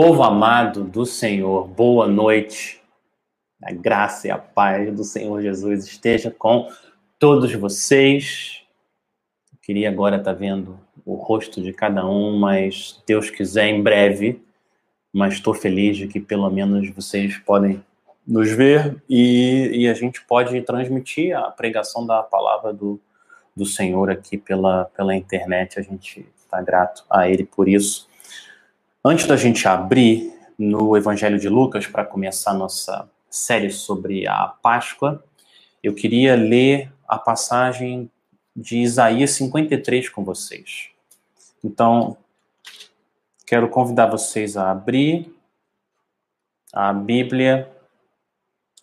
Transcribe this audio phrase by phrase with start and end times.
[0.00, 2.80] Povo amado do Senhor, boa noite.
[3.60, 6.68] A graça e a paz do Senhor Jesus esteja com
[7.18, 8.62] todos vocês.
[9.52, 14.40] Eu queria agora estar vendo o rosto de cada um, mas Deus quiser em breve.
[15.12, 17.84] Mas estou feliz de que pelo menos vocês podem
[18.24, 23.00] nos ver e, e a gente pode transmitir a pregação da palavra do,
[23.56, 25.76] do Senhor aqui pela, pela internet.
[25.76, 28.07] A gente está grato a Ele por isso.
[29.04, 35.24] Antes da gente abrir no Evangelho de Lucas para começar nossa série sobre a Páscoa,
[35.80, 38.10] eu queria ler a passagem
[38.56, 40.88] de Isaías 53 com vocês.
[41.62, 42.16] Então,
[43.46, 45.32] quero convidar vocês a abrir
[46.72, 47.70] a Bíblia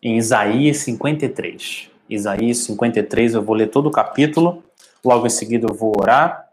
[0.01, 1.91] em Isaías 53.
[2.09, 4.63] Isaías 53, eu vou ler todo o capítulo,
[5.03, 6.44] logo em seguida eu vou orar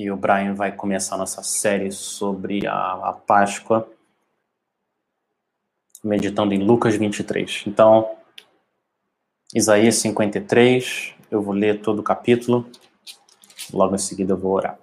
[0.00, 3.86] E o Brian vai começar nossa série sobre a, a Páscoa,
[6.02, 7.64] meditando em Lucas 23.
[7.66, 8.10] Então,
[9.54, 12.66] Isaías 53, eu vou ler todo o capítulo,
[13.70, 14.78] logo em seguida eu vou orar.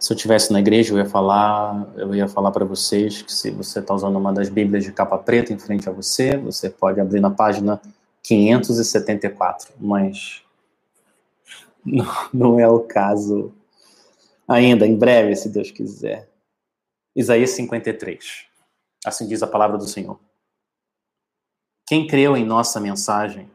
[0.00, 3.50] Se eu tivesse na igreja, eu ia falar, eu ia falar para vocês que se
[3.50, 6.98] você está usando uma das Bíblias de capa preta em frente a você, você pode
[6.98, 7.78] abrir na página
[8.22, 10.42] 574, mas
[11.84, 13.52] não, não é o caso
[14.48, 16.30] ainda, em breve, se Deus quiser.
[17.14, 18.46] Isaías 53.
[19.04, 20.18] Assim diz a palavra do Senhor.
[21.86, 23.50] Quem creu em nossa mensagem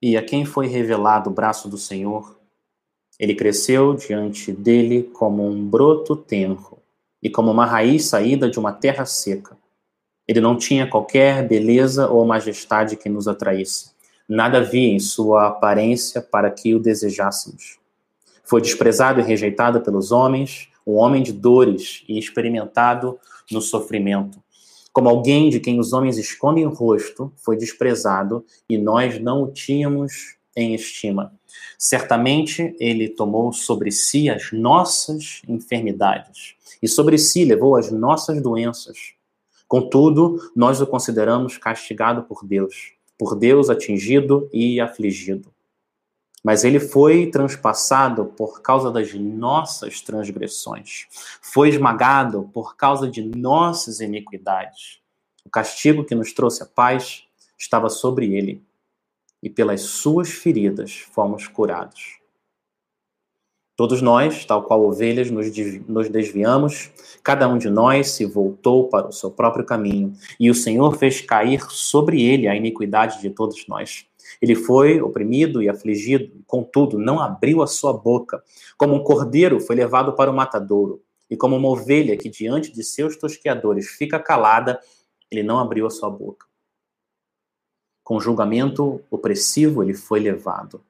[0.00, 2.38] e a quem foi revelado o braço do Senhor,
[3.18, 6.78] ele cresceu diante dele como um broto tenro
[7.22, 9.56] e como uma raiz saída de uma terra seca.
[10.26, 13.92] Ele não tinha qualquer beleza ou majestade que nos atraísse.
[14.28, 17.78] Nada havia em sua aparência para que o desejássemos.
[18.42, 23.18] Foi desprezado e rejeitado pelos homens, um homem de dores e experimentado
[23.50, 24.42] no sofrimento.
[24.92, 29.50] Como alguém de quem os homens escondem o rosto, foi desprezado e nós não o
[29.50, 31.32] tínhamos em estima.
[31.78, 39.14] Certamente ele tomou sobre si as nossas enfermidades e sobre si levou as nossas doenças.
[39.66, 45.52] Contudo, nós o consideramos castigado por Deus, por Deus atingido e afligido.
[46.42, 51.06] Mas ele foi transpassado por causa das nossas transgressões,
[51.40, 55.00] foi esmagado por causa de nossas iniquidades.
[55.44, 57.24] O castigo que nos trouxe a paz
[57.58, 58.62] estava sobre ele
[59.44, 62.18] e pelas suas feridas fomos curados.
[63.76, 66.90] Todos nós, tal qual ovelhas, nos desviamos,
[67.22, 71.20] cada um de nós se voltou para o seu próprio caminho, e o Senhor fez
[71.20, 74.06] cair sobre ele a iniquidade de todos nós.
[74.40, 78.42] Ele foi oprimido e afligido, contudo, não abriu a sua boca.
[78.78, 82.82] Como um cordeiro foi levado para o matadouro, e como uma ovelha que diante de
[82.82, 84.80] seus tosqueadores fica calada,
[85.30, 86.46] ele não abriu a sua boca
[88.04, 90.80] com julgamento opressivo ele foi levado.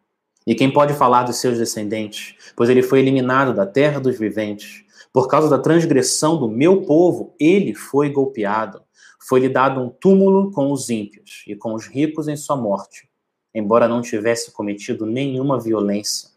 [0.47, 2.35] E quem pode falar dos seus descendentes?
[2.55, 4.85] Pois ele foi eliminado da terra dos viventes.
[5.13, 8.83] Por causa da transgressão do meu povo, ele foi golpeado.
[9.27, 13.09] Foi-lhe dado um túmulo com os ímpios e com os ricos em sua morte,
[13.55, 16.29] embora não tivesse cometido nenhuma violência,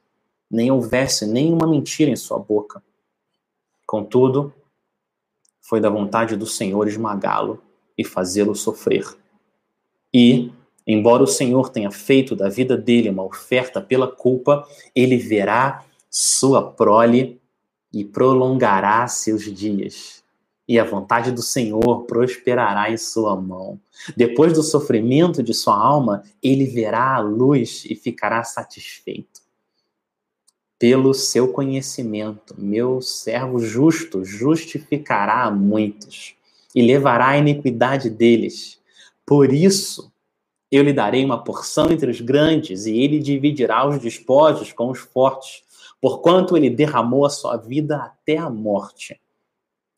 [0.50, 2.82] nem houvesse nenhuma mentira em sua boca.
[3.86, 4.54] Contudo,
[5.60, 7.62] foi da vontade do Senhor esmagá-lo
[7.98, 9.06] e fazê-lo sofrer.
[10.14, 10.50] E,
[10.88, 14.66] Embora o Senhor tenha feito da vida dele uma oferta pela culpa,
[14.96, 17.42] ele verá sua prole
[17.94, 20.24] e prolongará seus dias.
[20.66, 23.80] E a vontade do Senhor prosperará em sua mão.
[24.16, 29.42] Depois do sofrimento de sua alma, ele verá a luz e ficará satisfeito.
[30.80, 36.36] Pelo seu conhecimento, meu servo justo justificará a muitos
[36.76, 38.80] e levará a iniquidade deles.
[39.26, 40.12] Por isso,
[40.72, 45.00] eu lhe darei uma porção entre os grandes, e ele dividirá os despojos com os
[45.00, 45.64] fortes,
[46.02, 49.20] porquanto ele derramou a sua vida até a morte.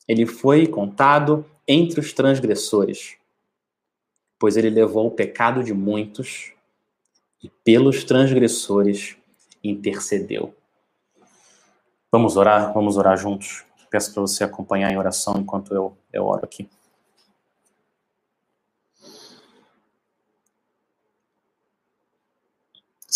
[0.06, 3.16] Ele foi contado entre os transgressores,
[4.38, 6.52] pois ele levou o pecado de muitos
[7.42, 9.16] e pelos transgressores
[9.62, 10.54] intercedeu.
[12.10, 13.64] Vamos orar, vamos orar juntos.
[13.88, 16.68] Peço para você acompanhar em oração enquanto eu, eu oro aqui.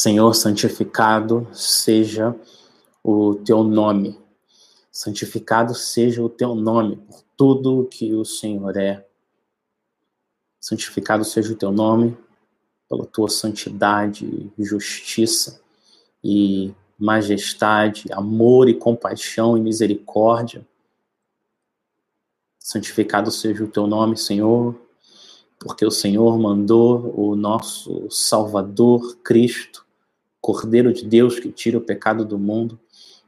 [0.05, 2.39] Senhor, santificado seja
[3.03, 4.21] o teu nome.
[4.93, 9.03] Santificado seja o teu nome por tudo que o Senhor é.
[10.61, 12.15] Santificado seja o teu nome
[12.87, 15.63] pela tua santidade, justiça
[16.23, 20.69] e majestade, amor e compaixão e misericórdia.
[22.59, 24.79] Santificado seja o teu nome, Senhor,
[25.59, 29.84] porque o Senhor mandou o nosso Salvador Cristo,
[30.45, 32.79] Cordeiro de Deus que tira o pecado do mundo,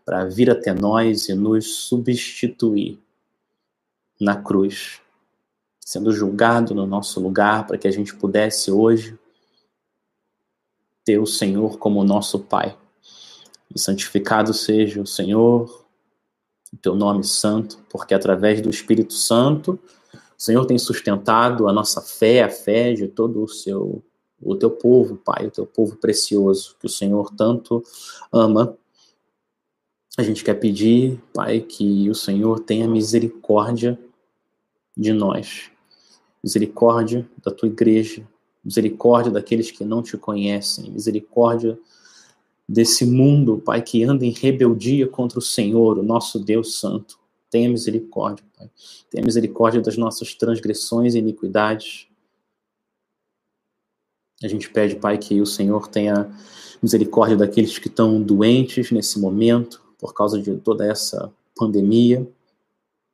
[0.04, 3.00] para vir até nós e nos substituir
[4.20, 5.00] na cruz,
[5.80, 9.18] sendo julgado no nosso lugar, para que a gente pudesse hoje
[11.06, 12.76] ter o Senhor como nosso Pai.
[13.74, 15.86] E santificado seja o Senhor,
[16.70, 19.80] o teu nome santo, porque através do Espírito Santo,
[20.12, 24.04] o Senhor tem sustentado a nossa fé, a fé de todo o seu
[24.46, 27.82] o teu povo, Pai, o teu povo precioso, que o Senhor tanto
[28.32, 28.76] ama.
[30.16, 33.98] A gente quer pedir, Pai, que o Senhor tenha misericórdia
[34.96, 35.70] de nós.
[36.43, 38.26] Misericórdia da tua igreja,
[38.64, 41.78] misericórdia daqueles que não te conhecem, misericórdia
[42.69, 47.19] desse mundo, Pai, que anda em rebeldia contra o Senhor, o nosso Deus Santo.
[47.50, 48.70] Tenha misericórdia, Pai.
[49.10, 52.08] Tenha misericórdia das nossas transgressões e iniquidades.
[54.43, 56.31] A gente pede, Pai, que o Senhor tenha
[56.83, 62.29] misericórdia daqueles que estão doentes nesse momento, por causa de toda essa pandemia.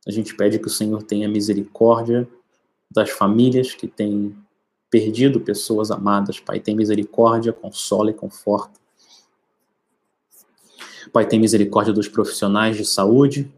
[0.07, 2.29] A gente pede que o Senhor tenha misericórdia
[2.91, 4.37] das famílias que têm
[4.91, 6.41] perdido pessoas amadas.
[6.41, 8.81] Pai, tem misericórdia, consola e conforta.
[11.13, 13.53] Pai, tem misericórdia dos profissionais de saúde,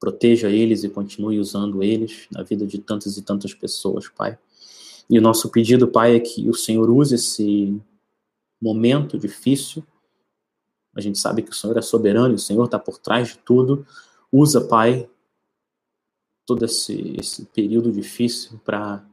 [0.00, 4.36] proteja eles e continue usando eles na vida de tantas e tantas pessoas, Pai.
[5.08, 7.80] E o nosso pedido, Pai, é que o Senhor use esse
[8.60, 9.82] momento difícil.
[10.94, 13.86] A gente sabe que o Senhor é soberano, o Senhor está por trás de tudo.
[14.30, 15.08] Usa, Pai,
[16.44, 19.04] todo esse, esse período difícil para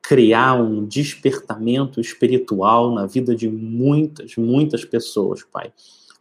[0.00, 5.72] criar um despertamento espiritual na vida de muitas, muitas pessoas, Pai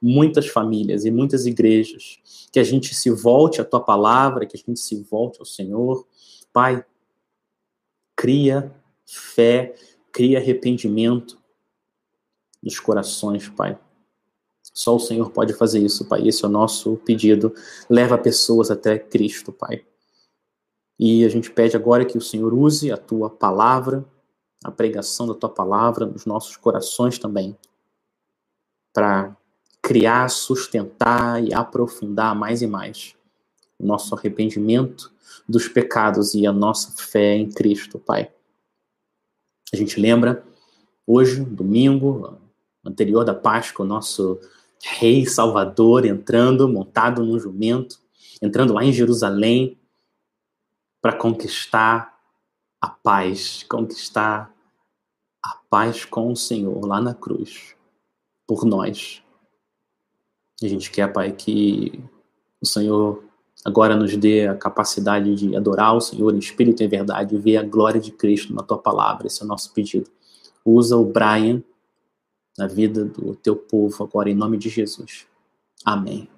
[0.01, 2.19] muitas famílias e muitas igrejas,
[2.51, 6.05] que a gente se volte à tua palavra, que a gente se volte ao Senhor.
[6.53, 6.85] Pai,
[8.15, 8.71] cria
[9.05, 9.75] fé,
[10.11, 11.37] cria arrependimento
[12.61, 13.77] nos corações, Pai.
[14.73, 16.27] Só o Senhor pode fazer isso, Pai.
[16.27, 17.53] Esse é o nosso pedido.
[17.89, 19.85] Leva pessoas até Cristo, Pai.
[20.99, 24.05] E a gente pede agora que o Senhor use a tua palavra,
[24.63, 27.55] a pregação da tua palavra nos nossos corações também,
[28.93, 29.35] para
[29.81, 33.15] criar, sustentar e aprofundar mais e mais
[33.77, 35.13] o nosso arrependimento
[35.47, 38.31] dos pecados e a nossa fé em Cristo, Pai.
[39.73, 40.43] A gente lembra
[41.05, 42.39] hoje, domingo,
[42.83, 44.39] anterior da Páscoa, o nosso
[44.83, 47.99] Rei Salvador entrando, montado num jumento,
[48.41, 49.79] entrando lá em Jerusalém
[51.01, 52.15] para conquistar
[52.79, 54.53] a paz, conquistar
[55.43, 57.75] a paz com o Senhor lá na cruz,
[58.47, 59.23] por nós.
[60.61, 61.99] A gente quer, Pai, que
[62.61, 63.24] o Senhor
[63.65, 67.39] agora nos dê a capacidade de adorar o Senhor em espírito e em verdade e
[67.39, 69.25] ver a glória de Cristo na tua palavra.
[69.25, 70.07] Esse é o nosso pedido.
[70.63, 71.63] Usa o Brian
[72.55, 75.25] na vida do teu povo agora, em nome de Jesus.
[75.83, 76.34] Amém.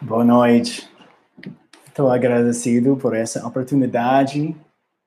[0.00, 0.88] Boa noite.
[1.86, 4.56] Estou agradecido por essa oportunidade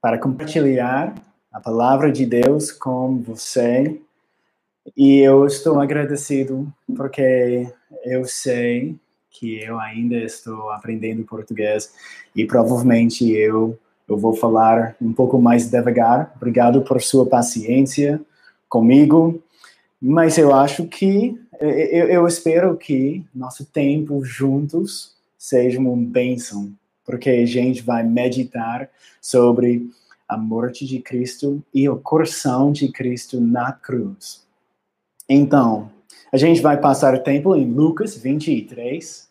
[0.01, 1.15] para compartilhar
[1.51, 4.00] a palavra de Deus com você.
[4.96, 7.72] E eu estou agradecido porque
[8.03, 8.96] eu sei
[9.30, 11.94] que eu ainda estou aprendendo português
[12.36, 16.34] e provavelmente eu eu vou falar um pouco mais devagar.
[16.36, 18.22] Obrigado por sua paciência
[18.68, 19.42] comigo.
[20.01, 21.39] Mas eu acho que,
[21.70, 26.74] eu, eu espero que nosso tempo juntos seja uma bênção,
[27.05, 28.89] porque a gente vai meditar
[29.22, 29.89] sobre
[30.27, 34.43] a morte de Cristo e o coração de Cristo na cruz.
[35.29, 35.91] Então,
[36.32, 39.29] a gente vai passar tempo em Lucas 23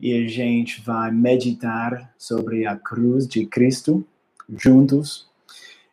[0.00, 4.04] e a gente vai meditar sobre a cruz de Cristo
[4.48, 5.28] juntos.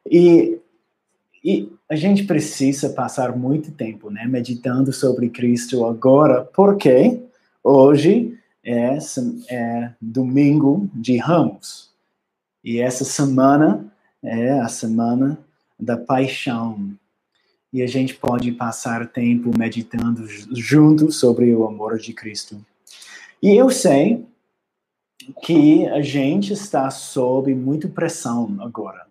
[0.09, 0.59] E
[1.43, 7.21] e a gente precisa passar muito tempo, né, meditando sobre Cristo agora, porque
[7.63, 8.97] hoje é,
[9.49, 11.89] é domingo de Ramos.
[12.63, 13.91] E essa semana
[14.23, 15.39] é a semana
[15.79, 16.95] da paixão.
[17.73, 22.63] e a gente pode passar tempo meditando junto sobre o amor de Cristo.
[23.41, 24.25] E eu sei
[25.41, 29.07] que a gente está sob muita pressão agora.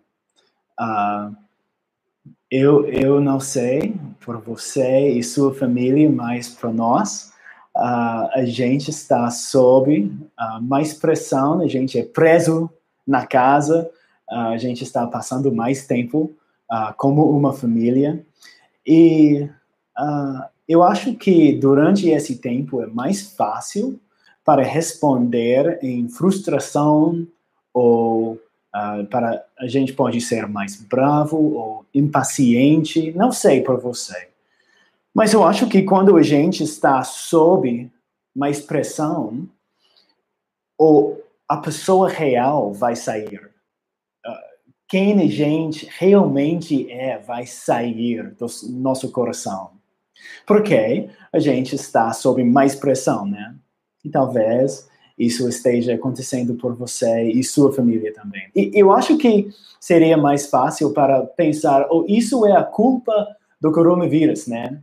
[0.79, 1.35] Uh,
[2.51, 7.31] eu, eu não sei por você e sua família, mas para nós,
[7.77, 12.69] uh, a gente está sob uh, mais pressão, a gente é preso
[13.07, 13.89] na casa,
[14.29, 16.31] a gente está passando mais tempo
[16.95, 18.25] como uma família.
[18.87, 19.49] E
[20.65, 23.99] eu acho que durante esse tempo é mais fácil
[24.45, 27.27] para responder em frustração
[27.73, 28.39] ou
[28.75, 34.29] uh, para a gente pode ser mais bravo ou impaciente, não sei por você.
[35.13, 37.91] Mas eu acho que quando a gente está sob
[38.35, 39.47] mais pressão,
[40.77, 43.51] ou a pessoa real vai sair.
[44.25, 49.71] Uh, quem a gente realmente é vai sair do nosso coração.
[50.47, 53.55] Porque a gente está sob mais pressão, né?
[54.03, 54.89] E talvez
[55.25, 58.49] isso esteja acontecendo por você e sua família também.
[58.55, 59.49] E eu acho que
[59.79, 63.13] seria mais fácil para pensar, oh, isso é a culpa
[63.59, 64.81] do coronavírus, né?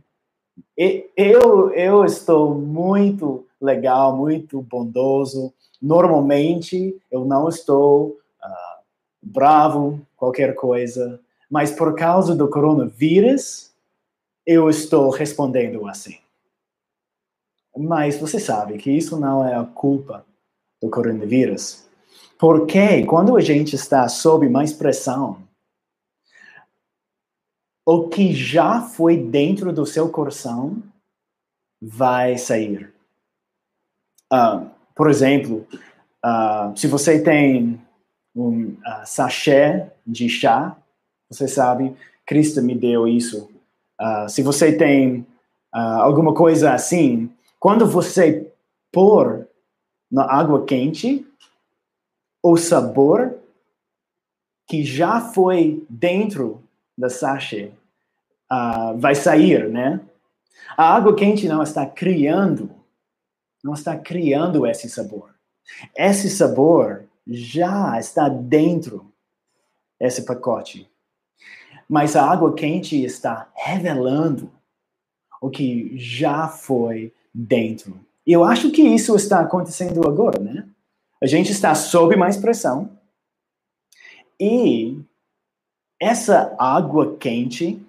[0.77, 5.53] E eu, eu estou muito legal, muito bondoso.
[5.81, 8.83] Normalmente eu não estou uh,
[9.21, 11.19] bravo, qualquer coisa,
[11.51, 13.71] mas por causa do coronavírus,
[14.45, 16.17] eu estou respondendo assim.
[17.77, 20.25] Mas você sabe que isso não é a culpa
[20.81, 21.87] do coronavírus.
[22.37, 25.43] Porque quando a gente está sob mais pressão,
[27.85, 30.81] o que já foi dentro do seu coração
[31.81, 32.93] vai sair.
[34.31, 35.65] Uh, por exemplo,
[36.23, 37.81] uh, se você tem
[38.35, 40.77] um uh, sachê de chá,
[41.29, 41.95] você sabe,
[42.25, 43.49] Cristo me deu isso.
[44.29, 45.25] se você tem
[45.71, 48.51] alguma coisa assim, quando você
[48.91, 49.48] pôr
[50.11, 51.25] na água quente,
[52.41, 53.37] o sabor
[54.67, 56.63] que já foi dentro
[56.97, 57.71] da sachê
[58.51, 59.99] uh, vai sair, né?
[60.77, 62.71] A água quente não está criando,
[63.63, 65.33] não está criando esse sabor.
[65.95, 69.11] Esse sabor já está dentro
[69.99, 70.89] desse pacote.
[71.87, 74.51] Mas a água quente está revelando
[75.41, 77.99] o que já foi dentro.
[78.29, 80.69] E eu acho que isso está acontecendo agora, né?
[81.19, 82.95] A gente está sob mais pressão.
[84.39, 85.01] E
[85.99, 87.83] essa água quente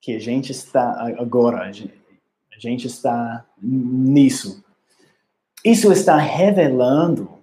[0.00, 4.64] que a gente está agora, a gente está nisso.
[5.64, 7.38] Isso está revelando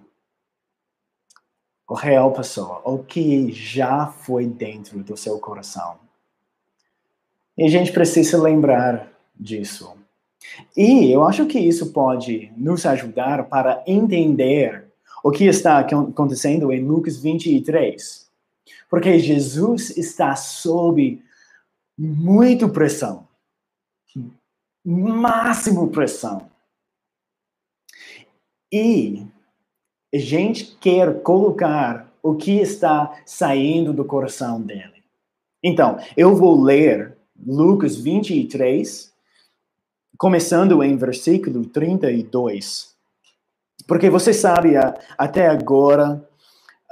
[1.88, 5.98] o real pessoa, o que já foi dentro do seu coração.
[7.56, 9.95] E a gente precisa lembrar disso.
[10.76, 14.86] E eu acho que isso pode nos ajudar para entender
[15.22, 18.30] o que está acontecendo em Lucas 23.
[18.88, 21.22] Porque Jesus está sob
[21.98, 23.26] muito pressão.
[24.84, 26.48] Máximo pressão.
[28.72, 29.26] E
[30.14, 35.04] a gente quer colocar o que está saindo do coração dele.
[35.62, 39.12] Então, eu vou ler Lucas 23,
[40.18, 42.94] começando em versículo 32.
[43.86, 44.74] Porque você sabe,
[45.16, 46.24] até agora,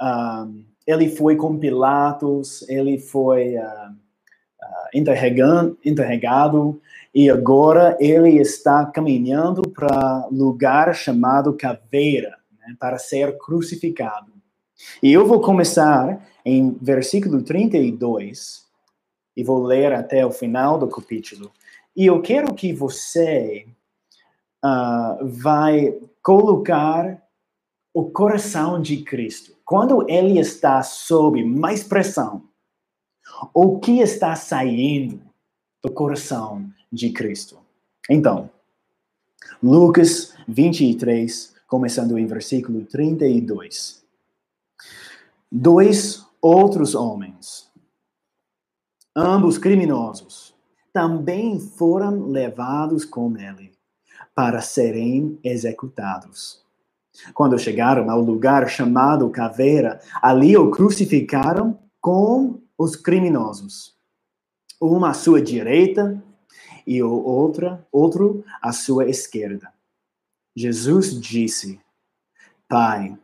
[0.01, 6.79] uh, ele foi com Pilatos, ele foi uh, uh, interrogado,
[7.13, 14.33] e agora ele está caminhando para lugar chamado Caveira, né, para ser crucificado.
[15.01, 18.65] E eu vou começar em versículo 32
[19.35, 21.51] e vou ler até o final do capítulo.
[21.95, 23.67] E eu quero que você
[24.63, 27.23] uh, vai colocar
[27.93, 29.55] o coração de Cristo.
[29.63, 32.43] Quando ele está sob mais pressão,
[33.53, 35.21] o que está saindo
[35.83, 37.59] do coração de Cristo?
[38.09, 38.49] Então,
[39.63, 44.03] Lucas 23, começando em versículo 32.
[45.51, 47.71] Dois outros homens,
[49.15, 50.54] ambos criminosos,
[50.95, 53.73] também foram levados com ele
[54.33, 56.63] para serem executados.
[57.33, 63.93] Quando chegaram ao lugar chamado Caveira, ali o crucificaram com os criminosos,
[64.79, 66.23] uma à sua direita
[66.87, 69.73] e o outra, outro à sua esquerda.
[70.55, 71.77] Jesus disse:
[72.69, 73.17] Pai,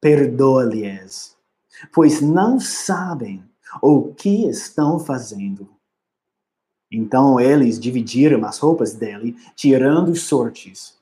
[0.00, 1.36] perdoa-lhes,
[1.92, 3.42] pois não sabem
[3.82, 5.79] o que estão fazendo.
[6.90, 10.98] Então eles dividiram as roupas dele, tirando sortes.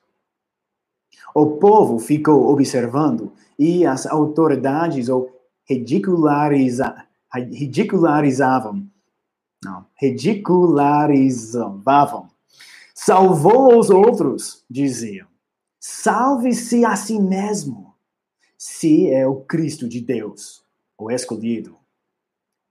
[1.35, 5.31] O povo ficou observando e as autoridades o
[5.65, 8.87] ridiculariza, ridicularizavam.
[9.65, 12.29] Não, ridicularizavam.
[12.95, 15.27] Salvou os outros, diziam.
[15.81, 17.95] Salve-se a si mesmo,
[18.57, 20.63] se é o Cristo de Deus,
[20.97, 21.77] o escolhido.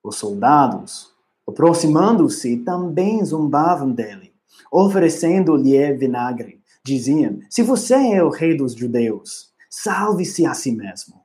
[0.04, 1.14] Os soldados,
[1.48, 4.34] aproximando-se, também zombavam dele,
[4.72, 6.62] oferecendo-lhe vinagre.
[6.84, 11.16] Diziam: Se você é o rei dos judeus, salve-se a si mesmo.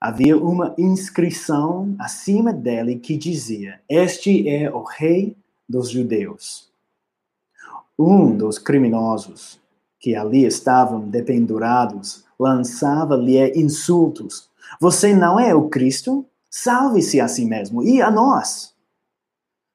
[0.00, 5.36] Havia uma inscrição acima dele que dizia: Este é o rei
[5.68, 6.68] dos judeus.
[7.98, 9.60] Um dos criminosos
[9.98, 14.48] que ali estavam dependurados lançava-lhe insultos.
[14.80, 16.24] Você não é o Cristo?
[16.50, 18.74] Salve-se a si mesmo e a nós.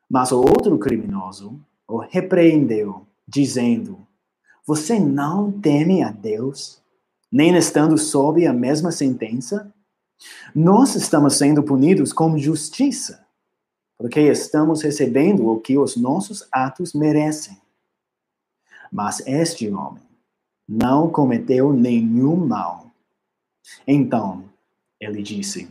[0.09, 4.07] Mas o outro criminoso o repreendeu, dizendo:
[4.65, 6.81] Você não teme a Deus,
[7.31, 9.73] nem estando sob a mesma sentença?
[10.55, 13.25] Nós estamos sendo punidos com justiça,
[13.97, 17.57] porque estamos recebendo o que os nossos atos merecem.
[18.91, 20.03] Mas este homem
[20.67, 22.91] não cometeu nenhum mal.
[23.87, 24.45] Então,
[24.99, 25.67] ele disse: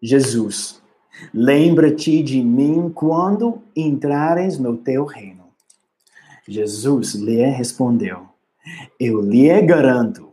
[0.00, 0.80] Jesus,
[1.34, 5.44] lembra-te de mim quando entrares no teu reino.
[6.46, 8.28] Jesus lhe respondeu:
[8.98, 10.30] Eu lhe garanto,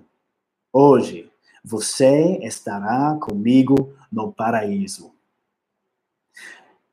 [0.72, 1.29] hoje
[1.63, 5.12] você estará comigo no paraíso.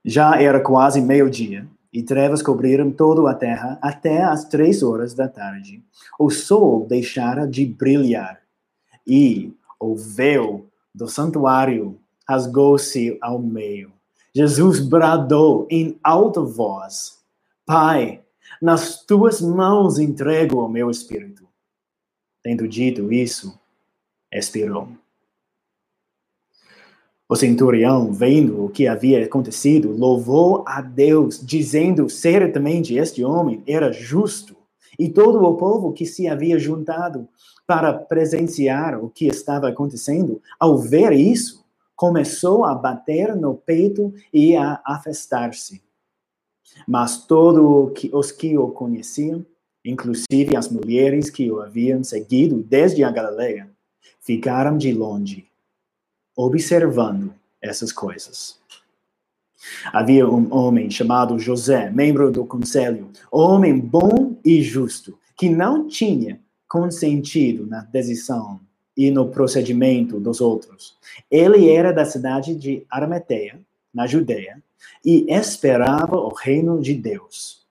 [0.05, 5.29] Já era quase meio-dia e trevas cobriram toda a terra até as três horas da
[5.29, 5.85] tarde.
[6.19, 8.41] O sol deixara de brilhar
[9.07, 13.93] e o véu do santuário rasgou-se ao meio.
[14.35, 17.19] Jesus bradou em alta voz:
[17.67, 18.23] Pai,
[18.61, 21.47] nas tuas mãos entrego o meu espírito.
[22.43, 23.59] Tendo dito isso,
[24.33, 24.89] expirou.
[27.29, 33.91] O centurião, vendo o que havia acontecido, louvou a Deus, dizendo certamente este homem era
[33.91, 34.55] justo.
[34.99, 37.27] E todo o povo que se havia juntado
[37.67, 41.62] para presenciar o que estava acontecendo, ao ver isso,
[42.03, 45.81] começou a bater no peito e a afastar-se.
[46.85, 49.47] Mas todos os que o conheciam,
[49.85, 53.71] inclusive as mulheres que o haviam seguido desde a Galileia,
[54.21, 55.47] ficaram de longe
[56.35, 58.59] observando essas coisas.
[59.93, 66.41] Havia um homem chamado José, membro do conselho, homem bom e justo, que não tinha
[66.67, 68.61] consentido na decisão
[68.97, 70.97] e no procedimento dos outros.
[71.31, 73.61] Ele era da cidade de Arimateia,
[73.93, 74.63] na Judeia,
[75.05, 77.63] e esperava o reino de Deus.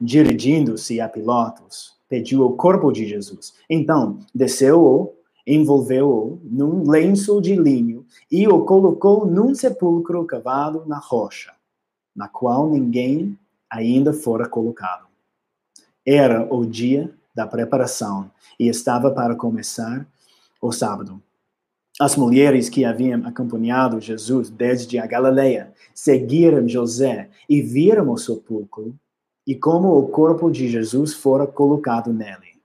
[0.00, 3.54] Dirigindo-se a Pilatos, pediu o corpo de Jesus.
[3.68, 5.14] Então, desceu-o
[5.46, 11.52] envolveu-o num lenço de linho e o colocou num sepulcro cavado na rocha,
[12.14, 15.06] na qual ninguém ainda fora colocado.
[16.06, 20.06] Era o dia da preparação e estava para começar
[20.60, 21.22] o sábado.
[22.00, 28.94] As mulheres que haviam acompanhado Jesus desde a Galileia seguiram José e viram o sepulcro
[29.46, 32.58] e como o corpo de Jesus fora colocado nele.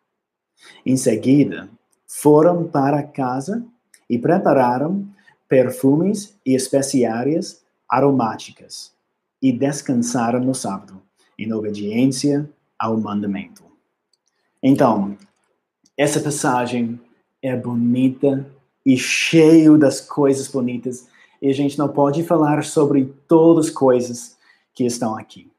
[0.85, 1.69] Em seguida,
[2.07, 3.65] foram para casa
[4.09, 5.05] e prepararam
[5.47, 8.93] perfumes e especiarias aromáticas
[9.41, 11.01] e descansaram no sábado,
[11.37, 13.63] em obediência ao mandamento.
[14.61, 15.17] Então,
[15.97, 16.99] essa passagem
[17.45, 18.45] é bonita
[18.85, 21.07] e cheio das coisas bonitas,
[21.41, 24.37] e a gente não pode falar sobre todas as coisas
[24.73, 25.51] que estão aqui.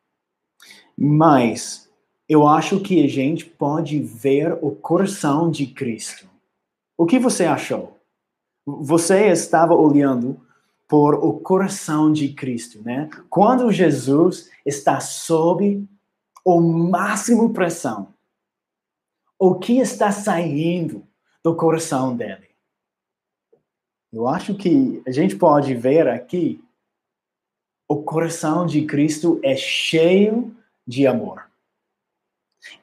[0.96, 1.88] Mas
[2.29, 6.27] eu acho que a gente pode ver o coração de Cristo
[6.96, 7.99] o que você achou?
[8.64, 10.40] Você estava olhando
[10.88, 13.11] por o coração de Cristo, né?
[13.29, 15.87] Quando Jesus está sob
[16.44, 18.14] o máximo pressão,
[19.38, 21.06] o que está saindo
[21.47, 22.49] do coração dele?
[24.13, 26.61] Eu acho que a gente pode ver aqui
[27.89, 31.49] o coração de Cristo é cheio de amor.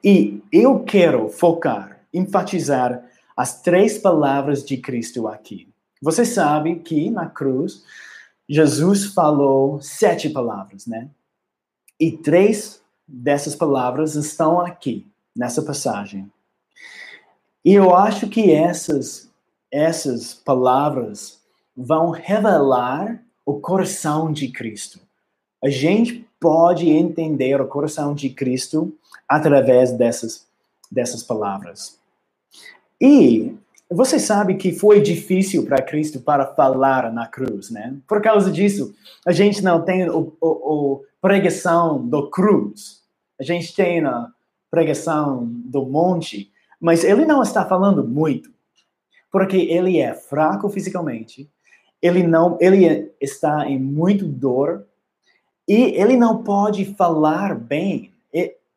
[0.02, 3.04] E eu quero focar, enfatizar
[3.36, 5.68] as três palavras de Cristo aqui.
[6.02, 7.84] Você sabe que na cruz,
[8.48, 11.10] Jesus falou sete palavras, né?
[12.00, 16.32] E três dessas palavras estão aqui, nessa passagem.
[17.64, 19.30] E eu acho que essas,
[19.72, 21.42] essas palavras
[21.76, 25.00] vão revelar o coração de Cristo.
[25.64, 28.94] A gente pode entender o coração de Cristo
[29.28, 30.46] através dessas,
[30.92, 31.98] dessas palavras.
[33.00, 33.56] E
[33.90, 37.96] você sabe que foi difícil para Cristo para falar na cruz, né?
[38.08, 38.94] Por causa disso,
[39.26, 43.02] a gente não tem o, o, o pregação do cruz.
[43.40, 44.28] A gente tem a
[44.70, 46.52] pregação do monte,
[46.84, 48.52] mas ele não está falando muito,
[49.32, 51.50] porque ele é fraco fisicamente,
[52.02, 54.86] ele não, ele está em muito dor
[55.66, 58.12] e ele não pode falar bem.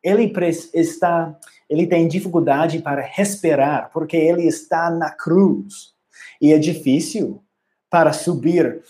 [0.01, 0.31] Ele
[0.73, 1.37] está,
[1.69, 5.93] ele tem dificuldade para respirar porque ele está na cruz
[6.39, 7.43] e é difícil
[7.89, 8.83] para subir,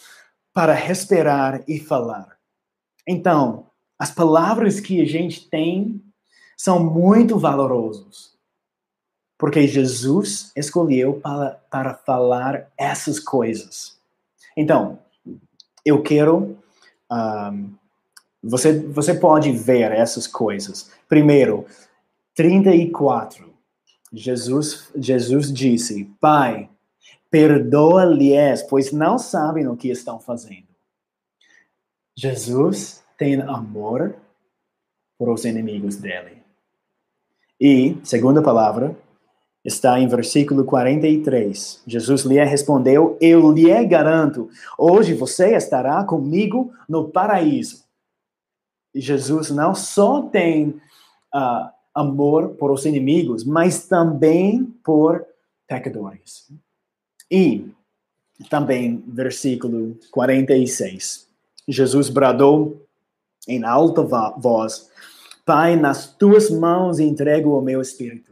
[0.53, 2.37] para respirar e falar.
[3.07, 3.65] Então,
[3.97, 5.99] as palavras que a gente tem
[6.55, 8.36] são muito valorosos.
[9.37, 13.97] Porque Jesus escolheu para, para falar essas coisas.
[14.55, 14.99] Então,
[15.85, 16.57] eu quero.
[17.11, 17.75] Um,
[18.43, 20.91] você, você pode ver essas coisas.
[21.07, 21.65] Primeiro,
[22.35, 23.53] 34.
[24.11, 26.69] Jesus, Jesus disse: Pai,
[27.29, 30.67] perdoa-lhes, pois não sabem o que estão fazendo.
[32.15, 34.15] Jesus tem amor
[35.17, 36.41] por os inimigos dele.
[37.59, 38.95] E, segunda palavra,
[39.67, 41.83] está em versículo 43.
[41.85, 47.83] Jesus lhe respondeu: Eu lhe garanto, hoje você estará comigo no paraíso.
[48.95, 50.69] E Jesus não só tem
[51.35, 55.25] uh, amor por os inimigos, mas também por
[55.67, 56.49] pecadores.
[57.29, 57.69] E
[58.49, 61.27] também, versículo 46.
[61.67, 62.87] Jesus bradou
[63.45, 64.89] em alta voz:
[65.45, 68.26] Pai, nas tuas mãos entrego o meu espírito.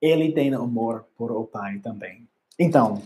[0.00, 2.28] Ele tem amor por o Pai também.
[2.58, 3.02] Então,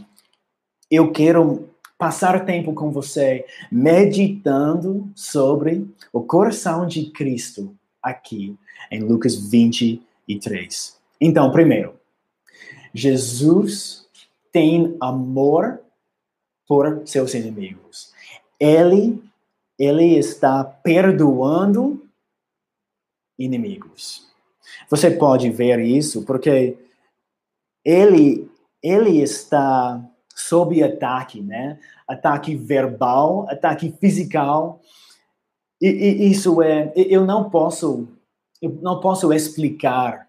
[0.90, 8.57] eu quero passar tempo com você meditando sobre o coração de Cristo aqui
[8.90, 10.98] em Lucas 23.
[11.20, 11.94] Então, primeiro,
[12.94, 14.09] Jesus
[14.50, 15.81] tem amor
[16.66, 18.12] por seus inimigos.
[18.59, 19.22] Ele
[19.81, 22.07] ele está perdoando
[23.38, 24.30] inimigos.
[24.90, 26.76] Você pode ver isso porque
[27.85, 28.50] ele
[28.83, 30.03] ele está
[30.35, 31.79] sob ataque, né?
[32.09, 34.81] Ataque verbal, ataque físico.
[35.81, 38.09] E, e, isso é, eu não posso,
[38.61, 40.29] eu não posso explicar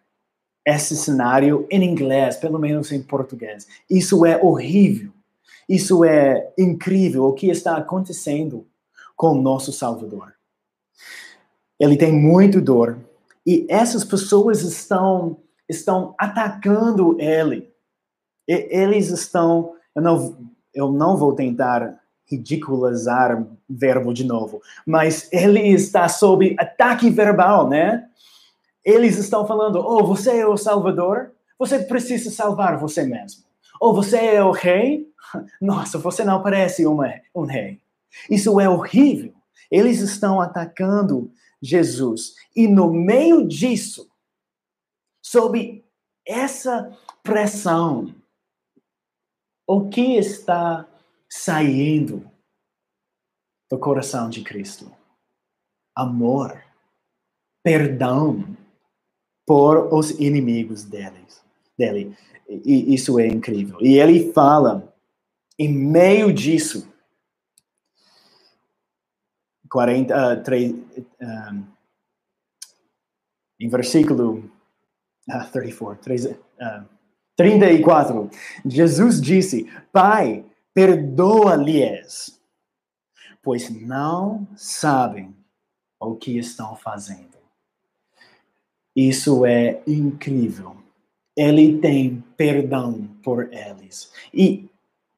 [0.66, 3.68] esse cenário em inglês, pelo menos em português.
[3.90, 5.12] Isso é horrível.
[5.68, 8.68] Isso é incrível o que está acontecendo
[9.16, 10.34] com o nosso Salvador.
[11.80, 13.00] Ele tem muito dor.
[13.46, 17.72] E essas pessoas estão, estão atacando ele.
[18.48, 19.74] E, eles estão.
[19.96, 20.38] Eu não,
[20.74, 28.08] eu não vou tentar ridicularizar verbo de novo, mas ele está sob ataque verbal, né?
[28.86, 33.44] Eles estão falando: oh, você é o Salvador, você precisa salvar você mesmo.
[33.80, 35.08] Ou oh, você é o rei,
[35.60, 37.80] nossa, você não parece uma, um rei.
[38.30, 39.34] Isso é horrível.
[39.70, 42.36] Eles estão atacando Jesus.
[42.56, 44.10] E no meio disso,
[45.22, 45.84] sob
[46.26, 48.14] essa pressão,
[49.68, 50.88] o que está
[51.30, 52.30] saindo
[53.70, 54.92] do coração de Cristo?
[55.96, 56.62] Amor,
[57.64, 58.58] perdão
[59.46, 61.44] por os inimigos deles,
[61.78, 62.18] dele.
[62.50, 63.78] E isso é incrível.
[63.82, 64.94] E ele fala,
[65.58, 66.91] em meio disso,
[69.72, 70.74] 43,
[71.22, 71.64] um,
[73.58, 74.52] em versículo
[75.30, 76.90] uh, 34, 3, uh,
[77.38, 78.30] 34,
[78.66, 82.38] Jesus disse: Pai, perdoa-lhes,
[83.42, 85.34] pois não sabem
[85.98, 87.38] o que estão fazendo.
[88.94, 90.76] Isso é incrível.
[91.34, 94.12] Ele tem perdão por eles.
[94.34, 94.70] E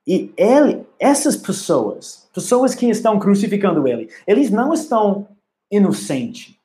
[0.05, 5.27] e ele, essas pessoas, pessoas que estão crucificando ele, eles não estão
[5.71, 6.55] inocentes.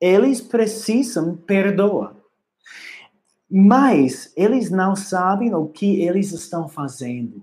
[0.00, 2.14] Eles precisam perdoar.
[3.50, 7.42] Mas eles não sabem o que eles estão fazendo.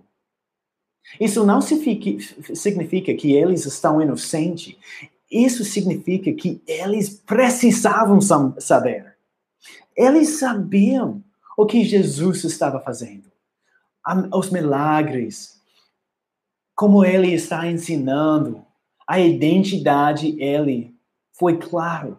[1.20, 4.76] Isso não significa que eles estão inocentes.
[5.32, 9.16] Isso significa que eles precisavam saber.
[9.98, 11.24] Eles sabiam
[11.58, 13.33] o que Jesus estava fazendo
[14.34, 15.62] os milagres,
[16.76, 18.66] como ele está ensinando,
[19.08, 20.94] a identidade ele
[21.34, 22.18] foi claro.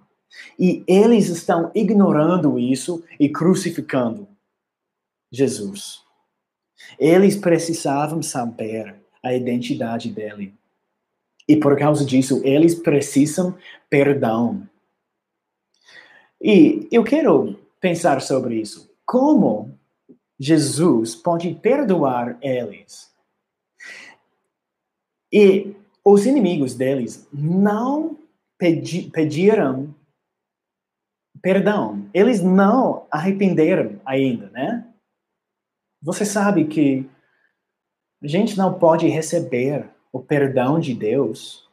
[0.59, 4.27] E eles estão ignorando isso e crucificando
[5.31, 6.03] Jesus.
[6.99, 10.55] Eles precisavam saber a identidade dele.
[11.49, 13.57] E por causa disso, eles precisam
[13.89, 14.69] perdão.
[16.41, 18.91] E eu quero pensar sobre isso.
[19.05, 19.79] Como
[20.39, 23.13] Jesus pode perdoar eles?
[25.33, 28.19] E os inimigos deles não
[28.59, 29.95] pedi, pediram
[31.43, 32.09] perdão.
[32.15, 34.87] Eles não arrependeram ainda, né?
[36.03, 37.09] Você sabe que
[38.23, 41.69] a gente não pode receber o perdão de Deus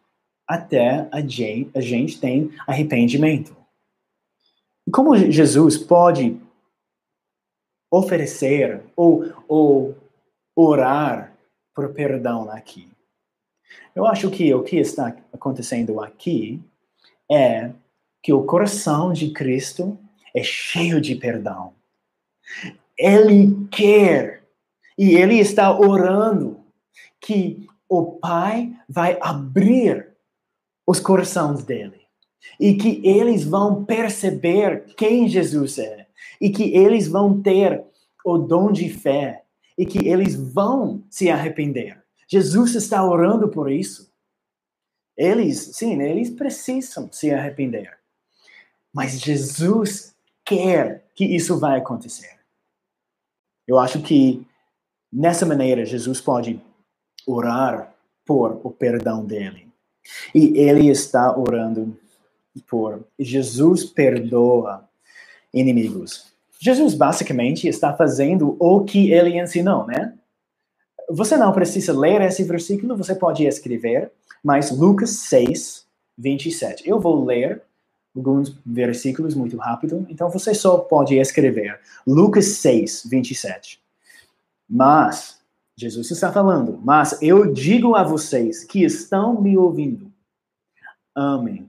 [0.47, 3.55] até a gente, a gente tem arrependimento.
[4.91, 6.37] Como Jesus pode
[7.91, 9.95] oferecer ou, ou
[10.55, 11.35] orar
[11.75, 12.89] por perdão aqui?
[13.93, 16.61] Eu acho que o que está acontecendo aqui
[17.29, 17.71] é
[18.23, 19.97] que o coração de Cristo
[20.33, 21.73] é cheio de perdão.
[22.97, 24.43] Ele quer
[24.97, 26.59] e ele está orando
[27.19, 30.07] que o Pai vai abrir
[30.87, 32.01] os corações dele
[32.59, 36.00] e que eles vão perceber quem Jesus é
[36.41, 37.85] e que eles vão ter
[38.25, 39.43] o dom de fé
[39.77, 42.03] e que eles vão se arrepender.
[42.27, 44.11] Jesus está orando por isso.
[45.15, 47.97] Eles, sim, eles precisam se arrepender.
[48.91, 52.39] Mas Jesus quer que isso vai acontecer.
[53.67, 54.45] Eu acho que
[55.11, 56.59] nessa maneira Jesus pode
[57.27, 57.93] orar
[58.25, 59.67] por o perdão dele.
[60.33, 61.97] E ele está orando
[62.67, 64.89] por Jesus perdoa
[65.53, 66.30] inimigos.
[66.61, 70.13] Jesus basicamente está fazendo o que ele ensinou, né?
[71.09, 74.11] Você não precisa ler esse versículo, você pode escrever,
[74.43, 76.87] mas Lucas 6, 27.
[76.87, 77.63] Eu vou ler
[78.15, 81.79] alguns versículos muito rápido, então você só pode escrever.
[82.05, 83.81] Lucas 6, 27.
[84.69, 85.41] Mas,
[85.75, 90.11] Jesus está falando, mas eu digo a vocês que estão me ouvindo,
[91.15, 91.67] amem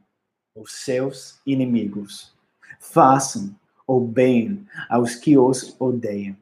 [0.55, 2.31] os seus inimigos,
[2.79, 6.37] façam o bem aos que os odeiam,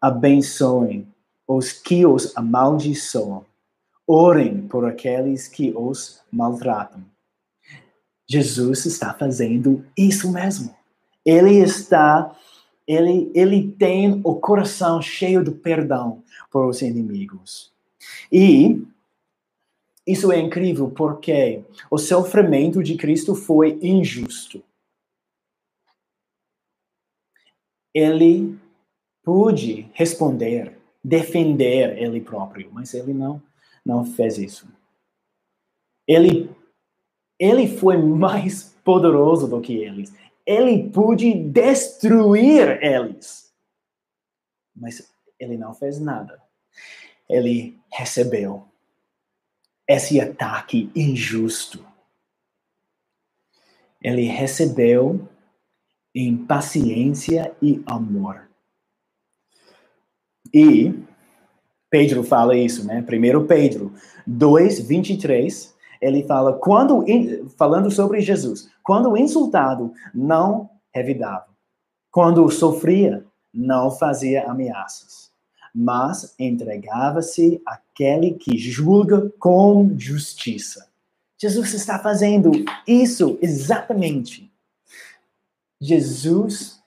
[0.00, 1.06] abençoem
[1.46, 3.44] os que os amaldiçoam.
[4.06, 7.02] Orem por aqueles que os maltratam.
[8.26, 10.74] Jesus está fazendo isso mesmo.
[11.24, 12.34] Ele está,
[12.86, 17.72] ele, ele tem o coração cheio de perdão por os inimigos.
[18.30, 18.82] E
[20.06, 24.62] isso é incrível porque o sofrimento de Cristo foi injusto.
[27.94, 28.58] Ele
[29.22, 33.42] pôde responder defender ele próprio, mas ele não
[33.84, 34.66] não fez isso.
[36.08, 36.50] Ele
[37.38, 40.14] ele foi mais poderoso do que eles.
[40.46, 43.52] Ele pôde destruir eles.
[44.74, 46.40] Mas ele não fez nada.
[47.28, 48.66] Ele recebeu
[49.86, 51.84] esse ataque injusto.
[54.00, 55.28] Ele recebeu
[56.14, 58.48] em paciência e amor.
[60.52, 60.94] E
[61.90, 63.02] Pedro fala isso, né?
[63.02, 63.92] Primeiro Pedro
[64.26, 67.04] 2, 23, ele fala, quando,
[67.56, 71.46] falando sobre Jesus, quando insultado, não revidava.
[72.10, 75.30] Quando sofria, não fazia ameaças,
[75.74, 80.88] mas entregava-se àquele que julga com justiça.
[81.40, 82.52] Jesus está fazendo
[82.86, 84.43] isso exatamente.
[85.84, 86.82] Jesus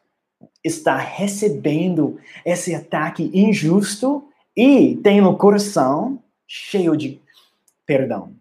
[0.64, 7.22] está recebendo esse ataque injusto e tem o coração cheio de
[7.86, 8.36] perdão.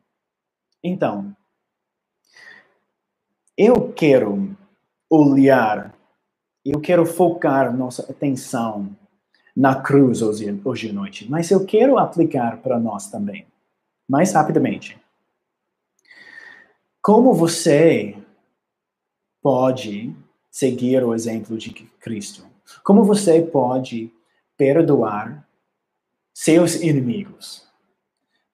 [0.83, 1.37] Então,
[3.57, 4.57] eu quero
[5.11, 5.95] olhar,
[6.65, 8.97] eu quero focar nossa atenção
[9.55, 13.47] na cruz hoje, hoje à noite, mas eu quero aplicar para nós também,
[14.09, 14.99] mais rapidamente.
[17.03, 18.17] Como você
[19.43, 20.17] pode
[20.57, 22.47] seguir o exemplo de Cristo?
[22.83, 24.11] Como você pode
[24.57, 25.47] perdoar
[26.33, 27.69] seus inimigos?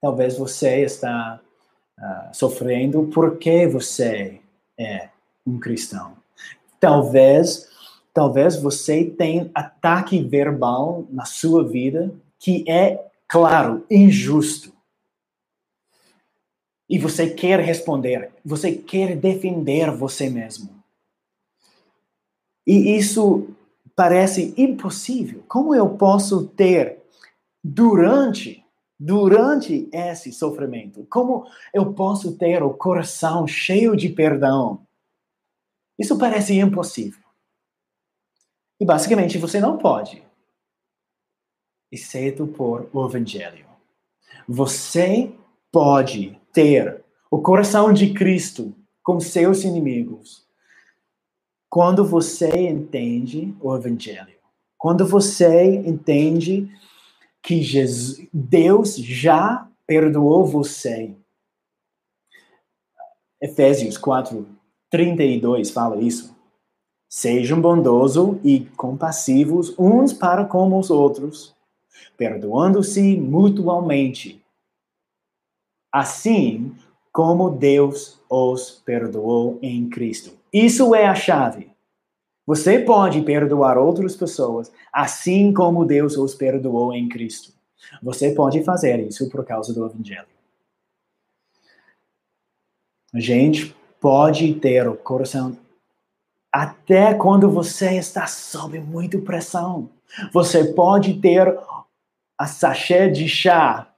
[0.01, 1.41] Talvez você está
[1.97, 4.41] uh, sofrendo porque você
[4.77, 5.11] é
[5.47, 6.17] um cristão.
[6.81, 7.69] Talvez,
[8.12, 14.73] talvez você tenha ataque verbal na sua vida que é, claro, injusto.
[16.91, 20.82] E você quer responder, você quer defender você mesmo.
[22.66, 23.48] E isso
[23.94, 25.44] parece impossível.
[25.48, 27.03] Como eu posso ter
[27.62, 28.62] durante
[29.05, 31.05] durante esse sofrimento?
[31.11, 31.44] Como
[31.75, 34.87] eu posso ter o coração cheio de perdão?
[35.98, 37.22] Isso parece impossível.
[38.81, 40.22] E basicamente você não pode,
[41.90, 43.66] exceto por o evangelho.
[44.48, 45.33] Você
[45.70, 50.46] pode ter o coração de Cristo com seus inimigos
[51.73, 54.37] quando você entende o Evangelho.
[54.77, 56.71] Quando você entende
[57.43, 61.17] que Jesus, Deus já perdoou você.
[63.41, 64.47] Efésios 4,
[64.91, 66.37] 32 fala isso.
[67.09, 71.57] Sejam bondosos e compassivos uns para com os outros,
[72.19, 74.45] perdoando-se mutualmente.
[75.91, 76.77] Assim
[77.11, 80.41] como Deus os perdoou em Cristo.
[80.53, 81.73] Isso é a chave.
[82.47, 87.53] Você pode perdoar outras pessoas assim como Deus os perdoou em Cristo.
[88.03, 90.27] Você pode fazer isso por causa do Evangelho.
[93.15, 95.57] A gente pode ter o coração
[96.51, 99.88] até quando você está sob muita pressão.
[100.33, 101.59] Você pode ter
[102.37, 103.95] a sachê de chá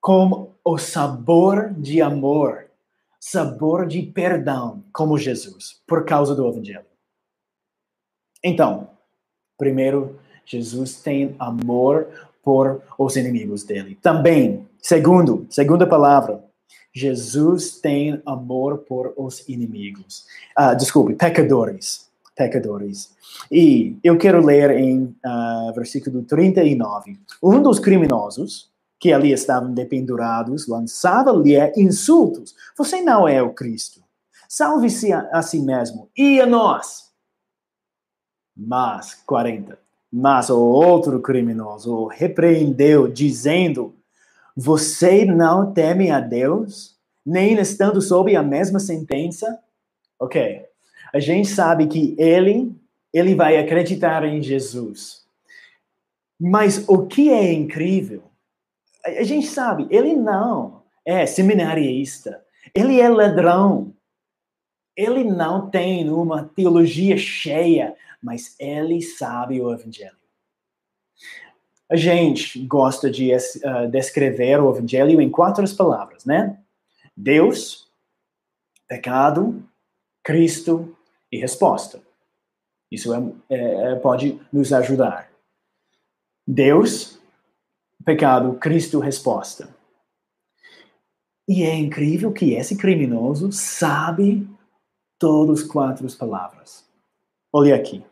[0.00, 2.67] com o sabor de amor,
[3.20, 6.86] sabor de perdão, como Jesus, por causa do Evangelho.
[8.42, 8.90] Então,
[9.56, 12.08] primeiro, Jesus tem amor
[12.42, 13.98] por os inimigos dele.
[14.00, 16.42] Também, segundo, segunda palavra,
[16.94, 20.24] Jesus tem amor por os inimigos.
[20.58, 22.08] Uh, desculpe, pecadores.
[22.34, 23.14] Pecadores.
[23.50, 27.18] E eu quero ler em uh, versículo 39.
[27.42, 32.54] Um dos criminosos que ali estavam dependurados lançava-lhe insultos.
[32.76, 34.02] Você não é o Cristo.
[34.48, 37.08] Salve-se a, a si mesmo e a nós.
[38.56, 39.78] Mas, 40.
[40.10, 43.94] Mas o outro criminoso o repreendeu, dizendo:
[44.56, 49.60] Você não teme a Deus, nem estando sob a mesma sentença?
[50.18, 50.64] Ok.
[51.12, 52.74] A gente sabe que ele,
[53.12, 55.22] ele vai acreditar em Jesus.
[56.40, 58.22] Mas o que é incrível,
[59.04, 62.42] a gente sabe, ele não é seminarista,
[62.74, 63.94] ele é ladrão,
[64.96, 70.16] ele não tem uma teologia cheia mas ele sabe o evangelho.
[71.90, 76.60] A gente gosta de uh, descrever o evangelho em quatro palavras, né?
[77.16, 77.90] Deus,
[78.86, 79.66] pecado,
[80.22, 80.96] Cristo
[81.32, 82.02] e resposta.
[82.90, 85.30] Isso é, é, pode nos ajudar.
[86.46, 87.17] Deus,
[88.08, 89.68] pecado, Cristo, resposta.
[91.46, 94.48] E é incrível que esse criminoso sabe
[95.18, 96.86] todas as quatro palavras.
[97.52, 98.02] Olha aqui.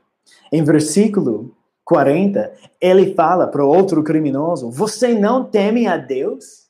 [0.52, 6.66] Em versículo 40, ele fala para outro criminoso: Você não teme a Deus?